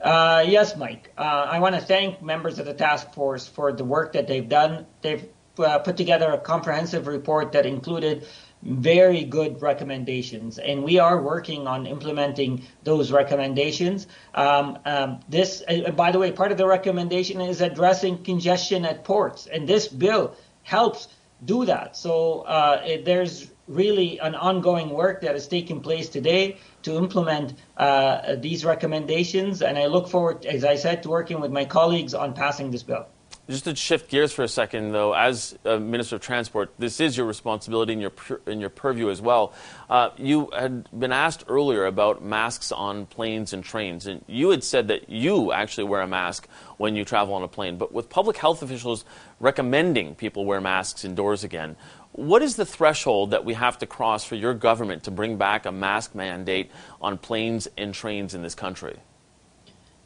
[0.00, 1.12] Uh, yes, Mike.
[1.18, 4.48] Uh, I want to thank members of the task force for the work that they've
[4.48, 4.86] done.
[5.00, 5.28] They've
[5.60, 8.26] uh, put together a comprehensive report that included
[8.62, 14.08] very good recommendations, and we are working on implementing those recommendations.
[14.34, 19.04] Um, um, this, uh, by the way, part of the recommendation is addressing congestion at
[19.04, 21.08] ports, and this bill helps
[21.44, 21.96] do that.
[21.96, 27.54] So uh, it, there's really an ongoing work that is taking place today to implement
[27.76, 32.12] uh, these recommendations, and I look forward, as I said, to working with my colleagues
[32.14, 33.06] on passing this bill.
[33.48, 37.24] Just to shift gears for a second, though, as Minister of Transport, this is your
[37.24, 38.12] responsibility in your
[38.46, 39.54] in your purview as well.
[39.88, 44.62] Uh, you had been asked earlier about masks on planes and trains, and you had
[44.62, 47.78] said that you actually wear a mask when you travel on a plane.
[47.78, 49.06] But with public health officials
[49.40, 51.76] recommending people wear masks indoors again,
[52.12, 55.64] what is the threshold that we have to cross for your government to bring back
[55.64, 58.98] a mask mandate on planes and trains in this country?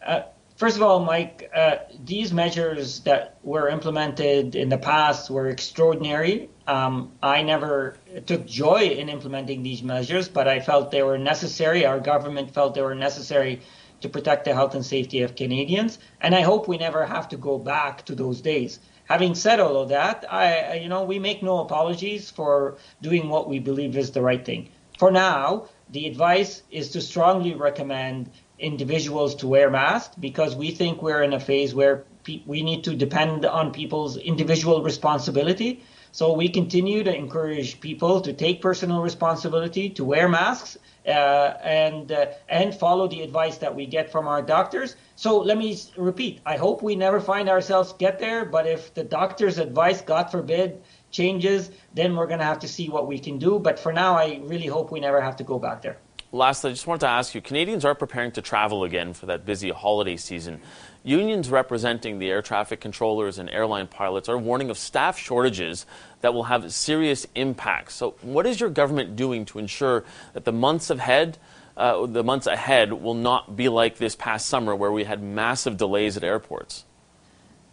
[0.01, 0.23] Uh,
[0.63, 6.51] First of all, Mike, uh, these measures that were implemented in the past were extraordinary.
[6.69, 7.97] Um, I never
[8.27, 11.85] took joy in implementing these measures, but I felt they were necessary.
[11.85, 13.63] Our government felt they were necessary
[14.03, 17.37] to protect the health and safety of Canadians, and I hope we never have to
[17.37, 18.79] go back to those days.
[19.07, 23.49] Having said all of that, I, you know, we make no apologies for doing what
[23.49, 24.69] we believe is the right thing.
[24.97, 28.31] For now, the advice is to strongly recommend
[28.63, 32.85] individuals to wear masks because we think we're in a phase where pe- we need
[32.85, 35.83] to depend on people's individual responsibility.
[36.13, 42.13] So we continue to encourage people to take personal responsibility to wear masks uh, and
[42.13, 44.95] uh, and follow the advice that we get from our doctors.
[45.17, 46.41] So let me repeat.
[46.47, 48.45] I hope we never find ourselves get there.
[48.45, 52.89] But if the doctor's advice, God forbid, changes, then we're going to have to see
[52.89, 53.59] what we can do.
[53.59, 55.99] But for now, I really hope we never have to go back there.
[56.35, 59.45] Lastly, I just wanted to ask you Canadians are preparing to travel again for that
[59.45, 60.63] busy holiday season.
[61.05, 65.85] Unions representing the air traffic controllers and airline pilots are warning of staff shortages
[66.23, 67.97] that will have serious impacts.
[67.97, 71.37] So, what is your government doing to ensure that the months ahead,
[71.77, 75.77] uh, the months ahead, will not be like this past summer, where we had massive
[75.77, 76.87] delays at airports?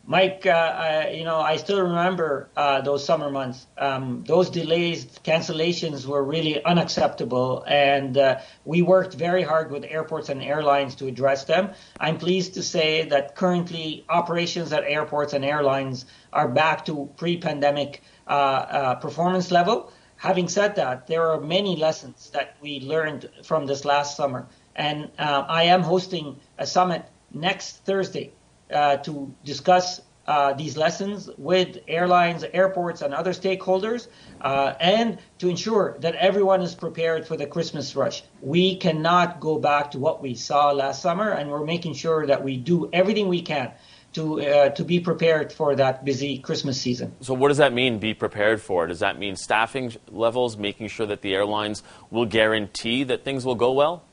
[0.10, 3.68] Mike, uh, I, you know, I still remember uh, those summer months.
[3.78, 10.30] Um, those delays, cancellations were really unacceptable, and uh, we worked very hard with airports
[10.30, 11.74] and airlines to address them.
[12.00, 18.02] I'm pleased to say that currently operations at airports and airlines are back to pre-pandemic
[18.26, 19.94] uh, uh, performance level.
[20.16, 25.12] Having said that, there are many lessons that we learned from this last summer, and
[25.20, 28.32] uh, I am hosting a summit next Thursday
[28.74, 34.08] uh, to discuss uh, these lessons with airlines, airports, and other stakeholders,
[34.42, 38.22] uh, and to ensure that everyone is prepared for the Christmas rush.
[38.40, 42.44] We cannot go back to what we saw last summer, and we're making sure that
[42.44, 43.72] we do everything we can
[44.14, 47.16] to uh, to be prepared for that busy Christmas season.
[47.22, 47.98] So, what does that mean?
[47.98, 48.86] Be prepared for?
[48.86, 53.56] Does that mean staffing levels, making sure that the airlines will guarantee that things will
[53.56, 54.04] go well?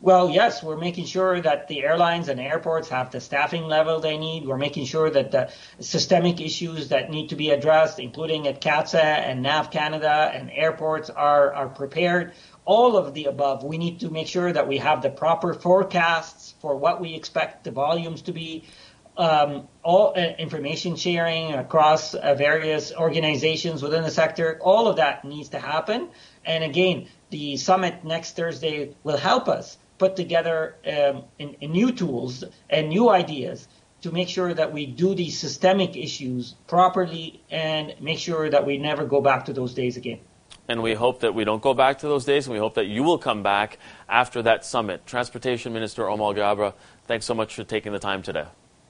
[0.00, 4.16] Well, yes, we're making sure that the airlines and airports have the staffing level they
[4.16, 4.46] need.
[4.46, 9.02] We're making sure that the systemic issues that need to be addressed, including at CATSA
[9.02, 12.34] and NAV Canada and airports, are, are prepared.
[12.64, 13.64] All of the above.
[13.64, 17.64] We need to make sure that we have the proper forecasts for what we expect
[17.64, 18.68] the volumes to be.
[19.16, 25.24] Um, all uh, information sharing across uh, various organizations within the sector, all of that
[25.24, 26.10] needs to happen.
[26.44, 31.92] And again, the summit next Thursday will help us put together um, in, in new
[31.92, 33.68] tools and new ideas
[34.02, 38.78] to make sure that we do these systemic issues properly and make sure that we
[38.78, 40.20] never go back to those days again.
[40.68, 42.86] And we hope that we don't go back to those days, and we hope that
[42.86, 45.06] you will come back after that summit.
[45.06, 46.74] Transportation Minister Omar Alghabra,
[47.06, 48.44] thanks so much for taking the time today.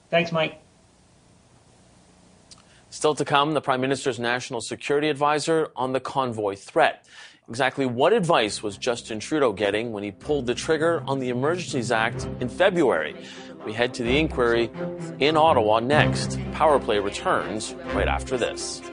[0.09, 0.61] Thanks, Mike.
[2.89, 7.05] Still to come, the Prime Minister's National Security Advisor on the convoy threat.
[7.49, 11.91] Exactly what advice was Justin Trudeau getting when he pulled the trigger on the Emergencies
[11.91, 13.15] Act in February?
[13.65, 14.69] We head to the inquiry
[15.17, 16.39] in Ottawa next.
[16.51, 18.83] Power Play returns right after this.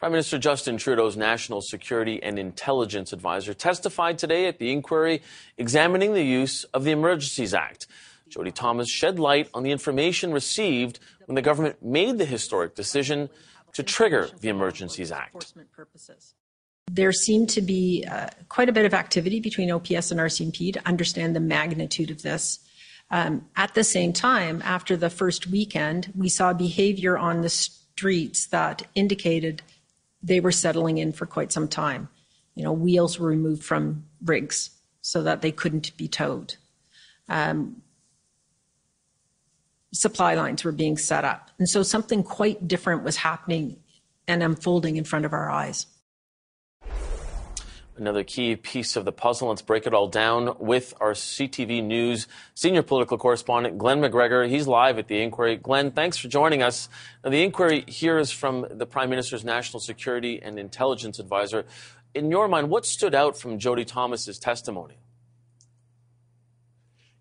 [0.00, 5.20] Prime Minister Justin Trudeau's National Security and Intelligence Advisor testified today at the inquiry
[5.58, 7.86] examining the use of the Emergencies Act.
[8.26, 13.28] Jody Thomas shed light on the information received when the government made the historic decision
[13.74, 15.52] to trigger the Emergencies Act.
[16.90, 20.88] There seemed to be uh, quite a bit of activity between OPS and RCMP to
[20.88, 22.58] understand the magnitude of this.
[23.10, 28.46] Um, at the same time, after the first weekend, we saw behavior on the streets
[28.46, 29.60] that indicated
[30.22, 32.08] they were settling in for quite some time.
[32.54, 36.56] You know, wheels were removed from rigs so that they couldn't be towed.
[37.28, 37.82] Um,
[39.92, 41.50] supply lines were being set up.
[41.58, 43.78] And so something quite different was happening
[44.28, 45.86] and unfolding in front of our eyes.
[48.00, 49.48] Another key piece of the puzzle.
[49.48, 54.48] Let's break it all down with our CTV News senior political correspondent, Glen McGregor.
[54.48, 55.58] He's live at the inquiry.
[55.58, 56.88] Glen, thanks for joining us.
[57.22, 61.66] Now, the inquiry here is from the Prime Minister's National Security and Intelligence Advisor.
[62.14, 64.96] In your mind, what stood out from Jody Thomas's testimony?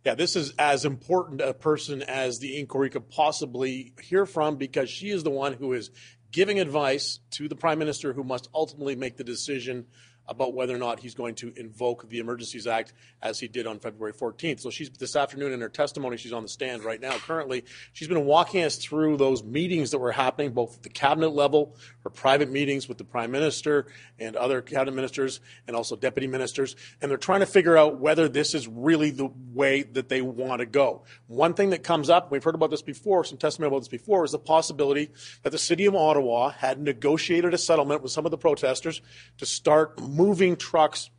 [0.06, 4.90] Yeah, this is as important a person as the inquiry could possibly hear from because
[4.90, 5.92] she is the one who is
[6.32, 9.86] giving advice to the prime minister who must ultimately make the decision
[10.30, 13.80] about whether or not he's going to invoke the Emergencies Act as he did on
[13.80, 14.60] February 14th.
[14.60, 17.66] So she's this afternoon in her testimony, she's on the stand right now currently.
[17.94, 21.76] She's been walking us through those meetings that were happening both at the cabinet level,
[22.04, 23.88] her private meetings with the prime minister
[24.20, 26.76] and other cabinet ministers and also deputy ministers.
[27.02, 30.60] And they're trying to figure out whether this is really the way that they want
[30.60, 31.04] to go.
[31.28, 34.24] One thing that comes up, we've heard about this before, some testimony about this before,
[34.24, 35.10] is the possibility
[35.42, 39.02] that the city of Ottawa had negotiated a settlement with some of the protesters
[39.40, 40.00] to start
[40.58, 41.10] trucks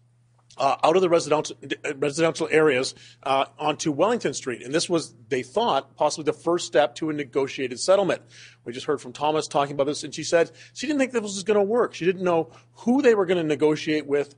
[0.60, 1.56] uh, out of the residential
[1.96, 6.94] residential areas uh, onto Wellington Street, and this was they thought possibly the first step
[6.96, 8.20] to a negotiated settlement.
[8.64, 11.22] We just heard from Thomas talking about this, and she said she didn't think this
[11.22, 11.94] was going to work.
[11.94, 14.34] She didn't know who they were going to negotiate with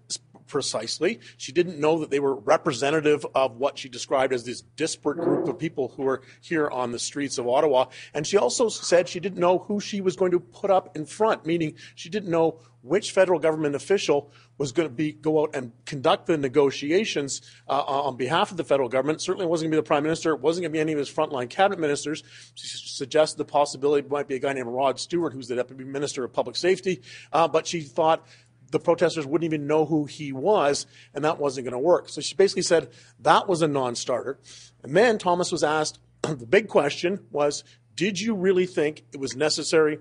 [0.53, 1.18] precisely.
[1.38, 5.48] She didn't know that they were representative of what she described as this disparate group
[5.48, 7.86] of people who were here on the streets of Ottawa.
[8.12, 11.07] And she also said she didn't know who she was going to put up in
[11.07, 15.55] front, meaning she didn't know which federal government official was going to be go out
[15.55, 19.20] and conduct the negotiations uh, on behalf of the federal government.
[19.20, 20.32] Certainly, wasn't going to be the prime minister.
[20.34, 22.22] It wasn't going to be any of his frontline cabinet ministers.
[22.55, 26.24] She suggested the possibility might be a guy named Rob Stewart, who's the deputy minister
[26.24, 27.03] of public safety.
[27.32, 28.26] Uh, but she thought
[28.72, 32.08] the protesters wouldn't even know who he was, and that wasn't going to work.
[32.08, 32.88] So she basically said
[33.20, 34.38] that was a non starter.
[34.82, 37.62] And then Thomas was asked the big question was,
[37.94, 39.98] did you really think it was necessary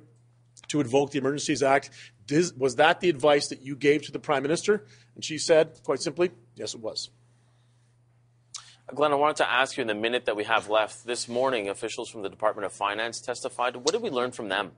[0.70, 1.90] to invoke the Emergencies Act?
[2.26, 4.86] Did, was that the advice that you gave to the Prime Minister?
[5.16, 7.10] And she said, quite simply, yes, it was.
[8.94, 11.06] Glen, I wanted to ask you in the minute that we have left.
[11.06, 13.76] This morning, officials from the Department of Finance testified.
[13.76, 14.72] What did we learn from them?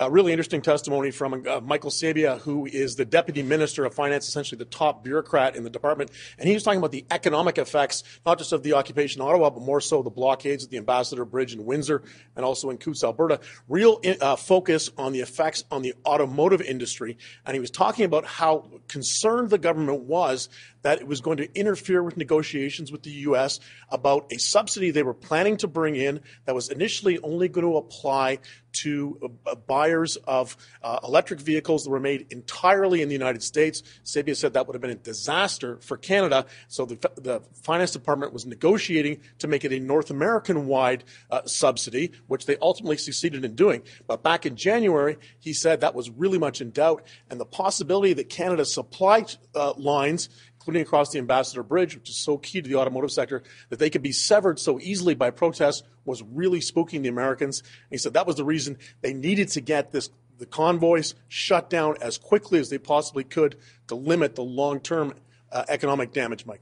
[0.00, 4.28] A really interesting testimony from uh, Michael Sabia, who is the deputy minister of finance,
[4.28, 6.12] essentially the top bureaucrat in the department.
[6.38, 9.50] And he was talking about the economic effects, not just of the occupation of Ottawa,
[9.50, 12.04] but more so the blockades at the Ambassador Bridge in Windsor
[12.36, 13.40] and also in Coutts, Alberta.
[13.68, 17.18] Real uh, focus on the effects on the automotive industry.
[17.44, 20.48] And he was talking about how concerned the government was
[20.82, 23.58] that it was going to interfere with negotiations with the U.S.
[23.90, 27.76] about a subsidy they were planning to bring in that was initially only going to
[27.76, 28.38] apply
[28.72, 33.82] to uh, buyers of uh, electric vehicles that were made entirely in the United States.
[34.04, 36.46] Sabia said that would have been a disaster for Canada.
[36.68, 41.42] So the, the Finance Department was negotiating to make it a North American wide uh,
[41.46, 43.82] subsidy, which they ultimately succeeded in doing.
[44.06, 48.12] But back in January, he said that was really much in doubt, and the possibility
[48.14, 50.28] that Canada's supply uh, lines
[50.68, 53.88] including across the Ambassador Bridge, which is so key to the automotive sector, that they
[53.88, 57.60] could be severed so easily by protests was really spooking the Americans.
[57.60, 61.70] And he said that was the reason they needed to get this the convoys shut
[61.70, 63.56] down as quickly as they possibly could
[63.86, 65.14] to limit the long-term
[65.50, 66.60] uh, economic damage, Mike.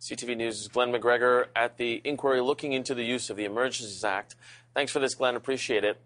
[0.00, 4.34] CTV News' Glen McGregor at the inquiry looking into the use of the Emergencies Act.
[4.74, 5.36] Thanks for this, Glen.
[5.36, 6.00] Appreciate it.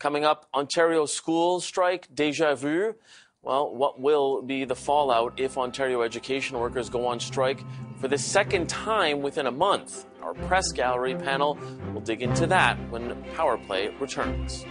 [0.00, 2.96] Coming up, Ontario school strike, deja vu.
[3.44, 7.62] Well, what will be the fallout if Ontario education workers go on strike
[8.00, 10.06] for the second time within a month?
[10.22, 11.58] Our press gallery panel
[11.92, 14.64] will dig into that when Power Play returns.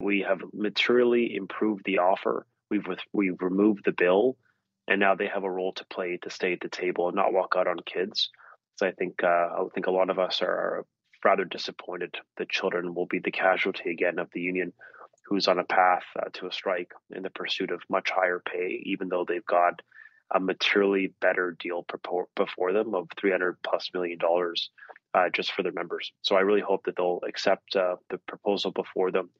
[0.00, 2.44] We have materially improved the offer.
[2.70, 2.84] We've
[3.14, 4.36] we've removed the bill
[4.88, 7.32] and now they have a role to play to stay at the table and not
[7.32, 8.30] walk out on kids.
[8.76, 10.84] So I think uh, I think a lot of us are
[11.24, 14.72] rather disappointed that children will be the casualty again of the union,
[15.24, 18.82] who's on a path uh, to a strike in the pursuit of much higher pay,
[18.84, 19.82] even though they've got
[20.34, 21.86] a materially better deal
[22.34, 24.70] before them of 300 plus million dollars
[25.14, 26.12] uh, just for their members.
[26.22, 29.30] So I really hope that they'll accept uh, the proposal before them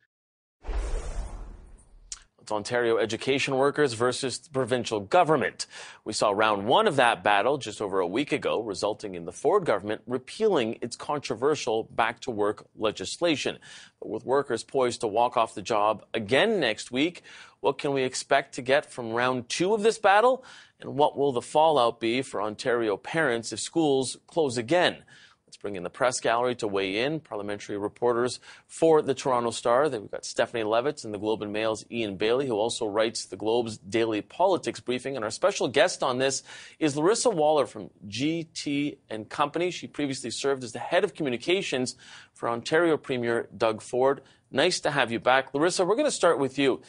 [2.47, 5.66] it's Ontario education workers versus the provincial government.
[6.05, 9.32] We saw round one of that battle just over a week ago, resulting in the
[9.32, 13.59] Ford government repealing its controversial back to work legislation.
[13.99, 17.22] But with workers poised to walk off the job again next week,
[17.59, 20.44] what can we expect to get from round two of this battle?
[20.80, 24.99] And what will the fallout be for Ontario parents if schools close again?
[25.47, 27.20] Let's bring in the press gallery to weigh in.
[27.20, 29.88] Parliamentary reporters for the Toronto Star.
[29.88, 33.36] We've got Stephanie Levitz and the Globe and Mail's Ian Bailey, who also writes the
[33.36, 35.14] Globe's daily politics briefing.
[35.14, 36.42] And our special guest on this
[36.80, 39.70] is Laryssa Waler from GT and Company.
[39.70, 41.94] She previously served as the head of communications
[42.34, 44.22] for Ontario Premier Doug Ford.
[44.51, 45.53] Nice to have you back.
[45.53, 46.82] Laryssa, we're going to start with you.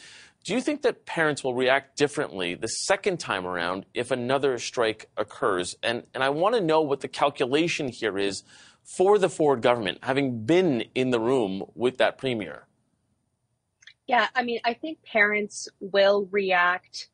[0.48, 5.10] Do you think that parents will react differently the second time around if another strike
[5.14, 5.76] occurs?
[5.82, 8.44] And, and I want to know what the calculation here is
[8.82, 12.66] for the Ford government, having been in the room with that premier.
[14.06, 17.10] Yeah, I mean, I think parents will react,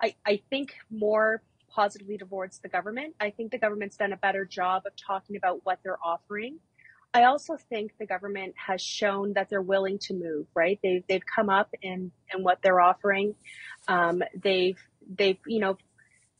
[0.00, 3.14] I, I think, more positively towards the government.
[3.20, 6.58] I think the government's done a better job of talking about what they're offering.
[7.14, 10.78] I also think the government has shown that they're willing to move, right?
[10.82, 13.34] They've, they've come up in, in what they're offering.
[13.86, 14.78] Um, they've,
[15.18, 15.76] they've, you know,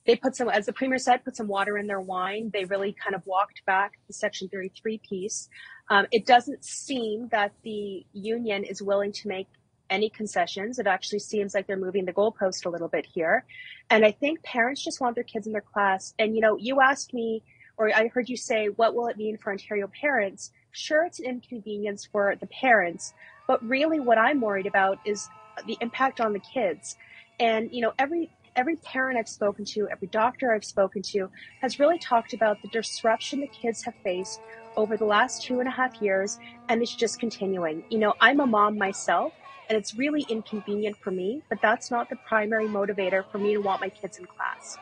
[0.07, 2.51] they put some, as the premier said, put some water in their wine.
[2.53, 5.49] They really kind of walked back the Section 33 piece.
[5.91, 9.49] Um, it doesn't seem that the union is willing to make
[9.91, 10.79] any concessions.
[10.79, 13.45] It actually seems like they're moving the goalpost a little bit here.
[13.91, 16.15] And I think parents just want their kids in their class.
[16.19, 17.43] And, you know, you asked me,
[17.77, 20.51] or I heard you say, what will it mean for Ontario parents?
[20.73, 23.13] Sure, it's an inconvenience for the parents,
[23.47, 25.29] but really what I'm worried about is
[25.67, 26.97] the impact on the kids.
[27.39, 31.31] And, you know, every every parent I've spoken to, every doctor I've spoken to
[31.63, 34.41] has really talked about the disruption the kids have faced
[34.77, 37.85] over the last two and a half years, and it's just continuing.
[37.91, 39.35] You know, I'm a mom myself,
[39.69, 43.61] and it's really inconvenient for me, but that's not the primary motivator for me to
[43.61, 44.79] want my kids in class.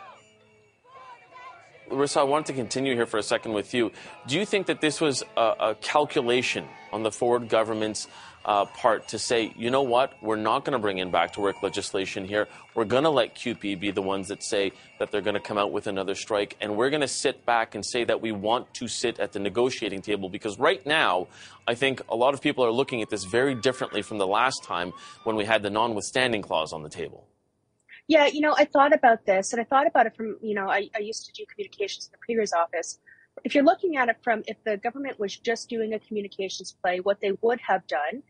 [1.90, 3.90] Laryssa, I wanted to continue here for a second with you.
[4.26, 8.06] Do you think that this was a, a calculation on the Ford government's
[8.44, 11.40] uh, part to say, you know what, we're not going to bring in back to
[11.40, 12.48] work legislation here.
[12.74, 15.58] We're going to let CUPE be the ones that say that they're going to come
[15.58, 18.72] out with another strike, and we're going to sit back and say that we want
[18.74, 21.26] to sit at the negotiating table because right now,
[21.66, 24.64] I think a lot of people are looking at this very differently from the last
[24.64, 24.92] time
[25.24, 27.26] when we had the non-withstanding clause on the table.
[28.10, 30.68] Yeah, you know, I thought about this, and I thought about it from, you know,
[30.68, 32.98] I, I used to do communications in the Premier's office.
[33.44, 36.98] If you're looking at it from if the government was just doing a communications play,
[36.98, 38.24] what they would have done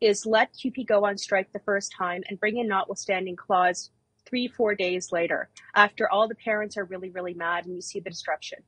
[0.00, 3.90] is let CUPE go on strike the first time and bring in notwithstanding clause
[4.24, 8.00] three, four days later, after all the parents are really, really mad and you see
[8.00, 8.60] the disruption.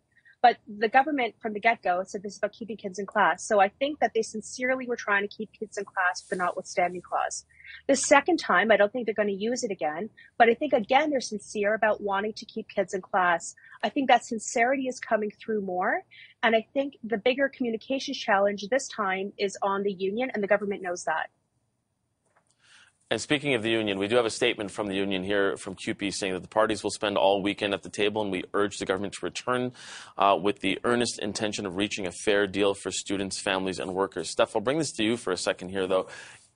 [0.42, 3.48] But the government from the get go said this is about keeping kids in class.
[3.48, 6.44] So I think that they sincerely were trying to keep kids in class with the
[6.44, 7.46] notwithstanding clause.
[7.86, 10.72] The second time, I don't think they're going to use it again, but I think
[10.72, 13.54] again they're sincere about wanting to keep kids in class.
[13.82, 16.02] I think that sincerity is coming through more.
[16.42, 20.48] And I think the bigger communications challenge this time is on the union, and the
[20.48, 21.30] government knows that.
[23.10, 25.74] And speaking of the union, we do have a statement from the union here from
[25.74, 28.76] CUPE saying that the parties will spend all weekend at the table, and we urge
[28.76, 29.72] the government to return
[30.18, 34.28] uh, with the earnest intention of reaching a fair deal for students, families, and workers.
[34.28, 36.06] Steph, I'll bring this to you for a second here, though.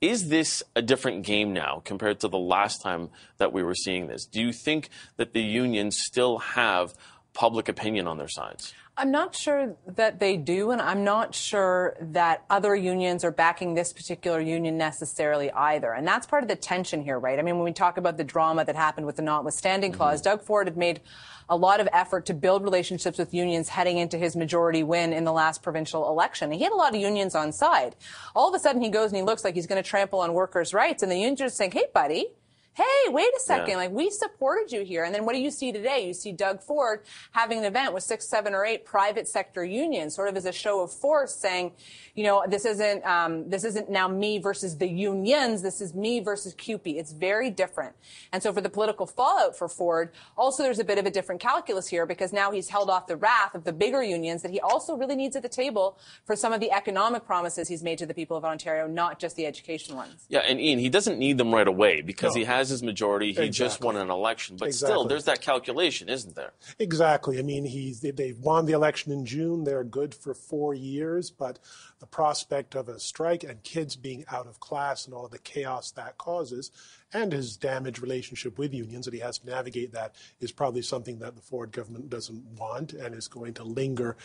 [0.02, 4.08] Is this a different game now compared to the last time that we were seeing
[4.08, 4.26] this?
[4.26, 6.92] Do you think that the unions still have
[7.34, 8.74] public opinion on their sides?
[8.94, 13.72] I'm not sure that they do, and I'm not sure that other unions are backing
[13.72, 15.94] this particular union necessarily either.
[15.94, 17.38] And that's part of the tension here, right?
[17.38, 20.30] I mean, when we talk about the drama that happened with the notwithstanding clause, mm-hmm.
[20.30, 21.00] Doug Ford had made
[21.48, 25.24] a lot of effort to build relationships with unions heading into his majority win in
[25.24, 26.50] the last provincial election.
[26.50, 27.96] And he had a lot of unions on side.
[28.36, 30.34] All of a sudden, he goes and he looks like he's going to trample on
[30.34, 32.34] workers' rights, and the unions are saying, "Hey, buddy."
[32.74, 33.76] Hey, wait a second, yeah.
[33.76, 35.04] like we supported you here.
[35.04, 36.06] And then what do you see today?
[36.06, 37.02] You see Doug Ford
[37.32, 40.52] having an event with six, seven, or eight private sector unions, sort of as a
[40.52, 41.72] show of force, saying,
[42.14, 45.62] you know, this isn't um, this isn't now me versus the unions.
[45.62, 46.98] This is me versus CUPE.
[46.98, 47.94] It's very different.
[48.32, 51.40] And so for the political fallout for Ford, also there's a bit of a different
[51.40, 54.60] calculus here because now he's held off the wrath of the bigger unions that he
[54.60, 58.06] also really needs at the table for some of the economic promises he's made to
[58.06, 60.26] the people of Ontario, not just the education ones.
[60.28, 62.40] Yeah, and Ian, he doesn't need them right away because no.
[62.40, 63.26] he has his majority.
[63.26, 63.50] He exactly.
[63.50, 64.94] just won an election, but exactly.
[64.94, 66.52] still, there's that calculation, isn't there?
[66.78, 67.38] Exactly.
[67.38, 69.64] I mean, he's they've won the election in June.
[69.64, 71.58] They're good for four years, but
[72.00, 75.38] the prospect of a strike and kids being out of class and all of the
[75.38, 76.70] chaos that causes,
[77.12, 81.18] and his damaged relationship with unions that he has to navigate that is probably something
[81.18, 84.16] that the Ford government doesn't want and is going to linger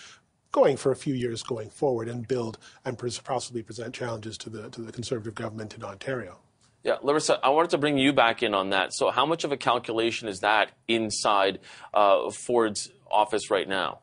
[0.51, 4.69] going for a few years going forward and build and possibly present challenges to the
[4.69, 6.39] to the conservative government in Ontario.
[6.87, 8.93] Yeah, Laryssa, I wanted to bring you back in on that.
[8.93, 11.59] So, how much of a calculation is that inside
[11.93, 13.99] uh, Ford's office right now?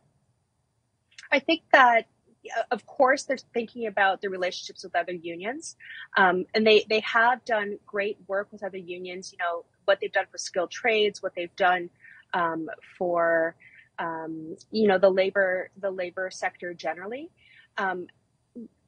[1.32, 2.06] I think that
[2.70, 5.76] of course, they're thinking about the relationships with other unions,
[6.18, 9.32] um, and they they have done great work with other unions.
[9.32, 11.88] You know what they've done for skilled trades, what they've done
[12.34, 12.68] um,
[12.98, 13.56] for
[13.98, 17.30] um, you know, the labor the labor sector generally.
[17.78, 18.06] Um,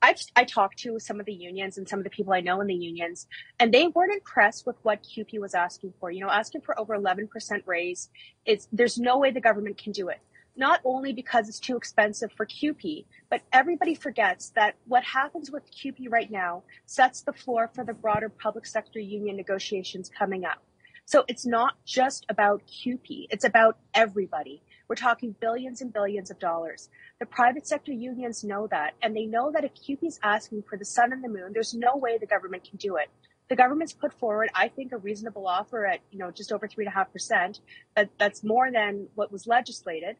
[0.02, 2.60] I I talked to some of the unions and some of the people I know
[2.60, 3.26] in the unions,
[3.58, 6.10] and they weren't impressed with what CUPE was asking for.
[6.10, 8.10] You know, asking for over 11% raise,
[8.44, 10.20] it's there's no way the government can do it.
[10.58, 15.70] Not only because it's too expensive for CUPE, but everybody forgets that what happens with
[15.70, 20.62] CUPE right now sets the floor for the broader public sector union negotiations coming up.
[21.04, 24.62] So it's not just about CUPE, it's about everybody.
[24.88, 26.88] We're talking billions and billions of dollars.
[27.18, 30.76] The private sector unions know that, and they know that if CUPE is asking for
[30.78, 33.08] the sun and the moon, there's no way the government can do it.
[33.48, 36.84] The government's put forward, I think, a reasonable offer at you know just over three
[36.84, 37.60] and a half percent.
[37.96, 40.16] That that's more than what was legislated.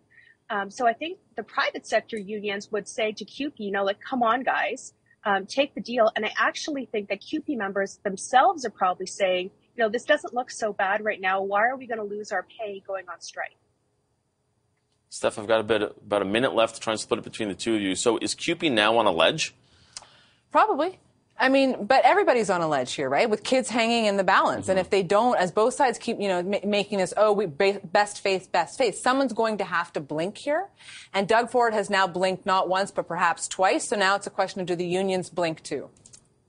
[0.49, 3.99] Um, so I think the private sector unions would say to CUPE, you know, like,
[4.01, 4.95] come on, guys,
[5.25, 6.13] um, take the deal.
[6.15, 10.35] And I actually think that CUPE members themselves are probably saying, you know, this doesn't
[10.35, 11.43] look so bad right now.
[11.43, 13.57] Why are we going to lose our pay going on strike?
[15.09, 17.49] Steph, I've got a bit, about a minute left to try and split it between
[17.49, 17.95] the two of you.
[17.95, 19.55] So is CUPE now on a ledge?
[20.51, 20.99] Probably.
[21.39, 23.29] I mean, but everybody's on a ledge here, right?
[23.29, 24.63] With kids hanging in the balance.
[24.63, 24.71] Mm-hmm.
[24.71, 27.47] And if they don't, as both sides keep, you know, ma- making this, oh, we
[27.47, 30.69] best faith, best faith, someone's going to have to blink here.
[31.13, 33.89] And Doug Ford has now blinked not once, but perhaps twice.
[33.89, 35.91] So now it's a question of do the unions blink too?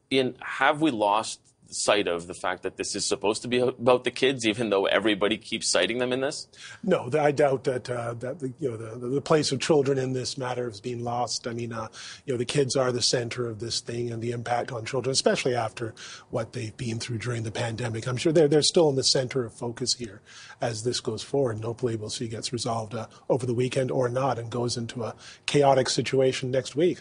[0.10, 4.03] Ian, have we lost sight of the fact that this is supposed to be about
[4.03, 6.47] the kids, even though everybody keeps citing them in this?
[6.84, 10.13] No, I doubt that uh, that the, you know the, the place of children in
[10.13, 11.47] this matter is being lost.
[11.47, 11.88] I mean, uh,
[12.26, 15.11] you know, the kids are the center of this thing and the impact on children,
[15.11, 15.93] especially after
[16.30, 18.07] what they've been through during the pandemic.
[18.07, 20.22] I'm sure they're they're still in the center of focus here
[20.61, 24.09] as this goes forward, and hopefully we'll see gets resolved uh, over the weekend or
[24.09, 25.15] not, and goes into a
[25.45, 26.99] chaotic situation next week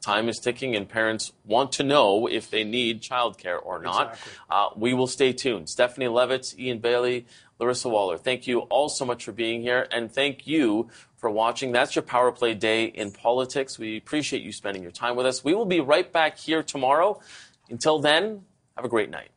[0.00, 4.12] time is ticking and parents want to know if they need childcare or not.
[4.12, 4.32] Exactly.
[4.50, 5.68] Uh, we will stay tuned.
[5.68, 7.26] Stephanie Levitz, Ian Bailey,
[7.60, 11.72] Laryssa Waler, thank you all so much for being here and thank you for watching.
[11.72, 13.78] That's your Power Play Day in Politics.
[13.78, 15.44] We appreciate you spending your time with us.
[15.44, 17.20] We will be right back here tomorrow.
[17.68, 18.42] Until then,
[18.76, 19.30] have a great night.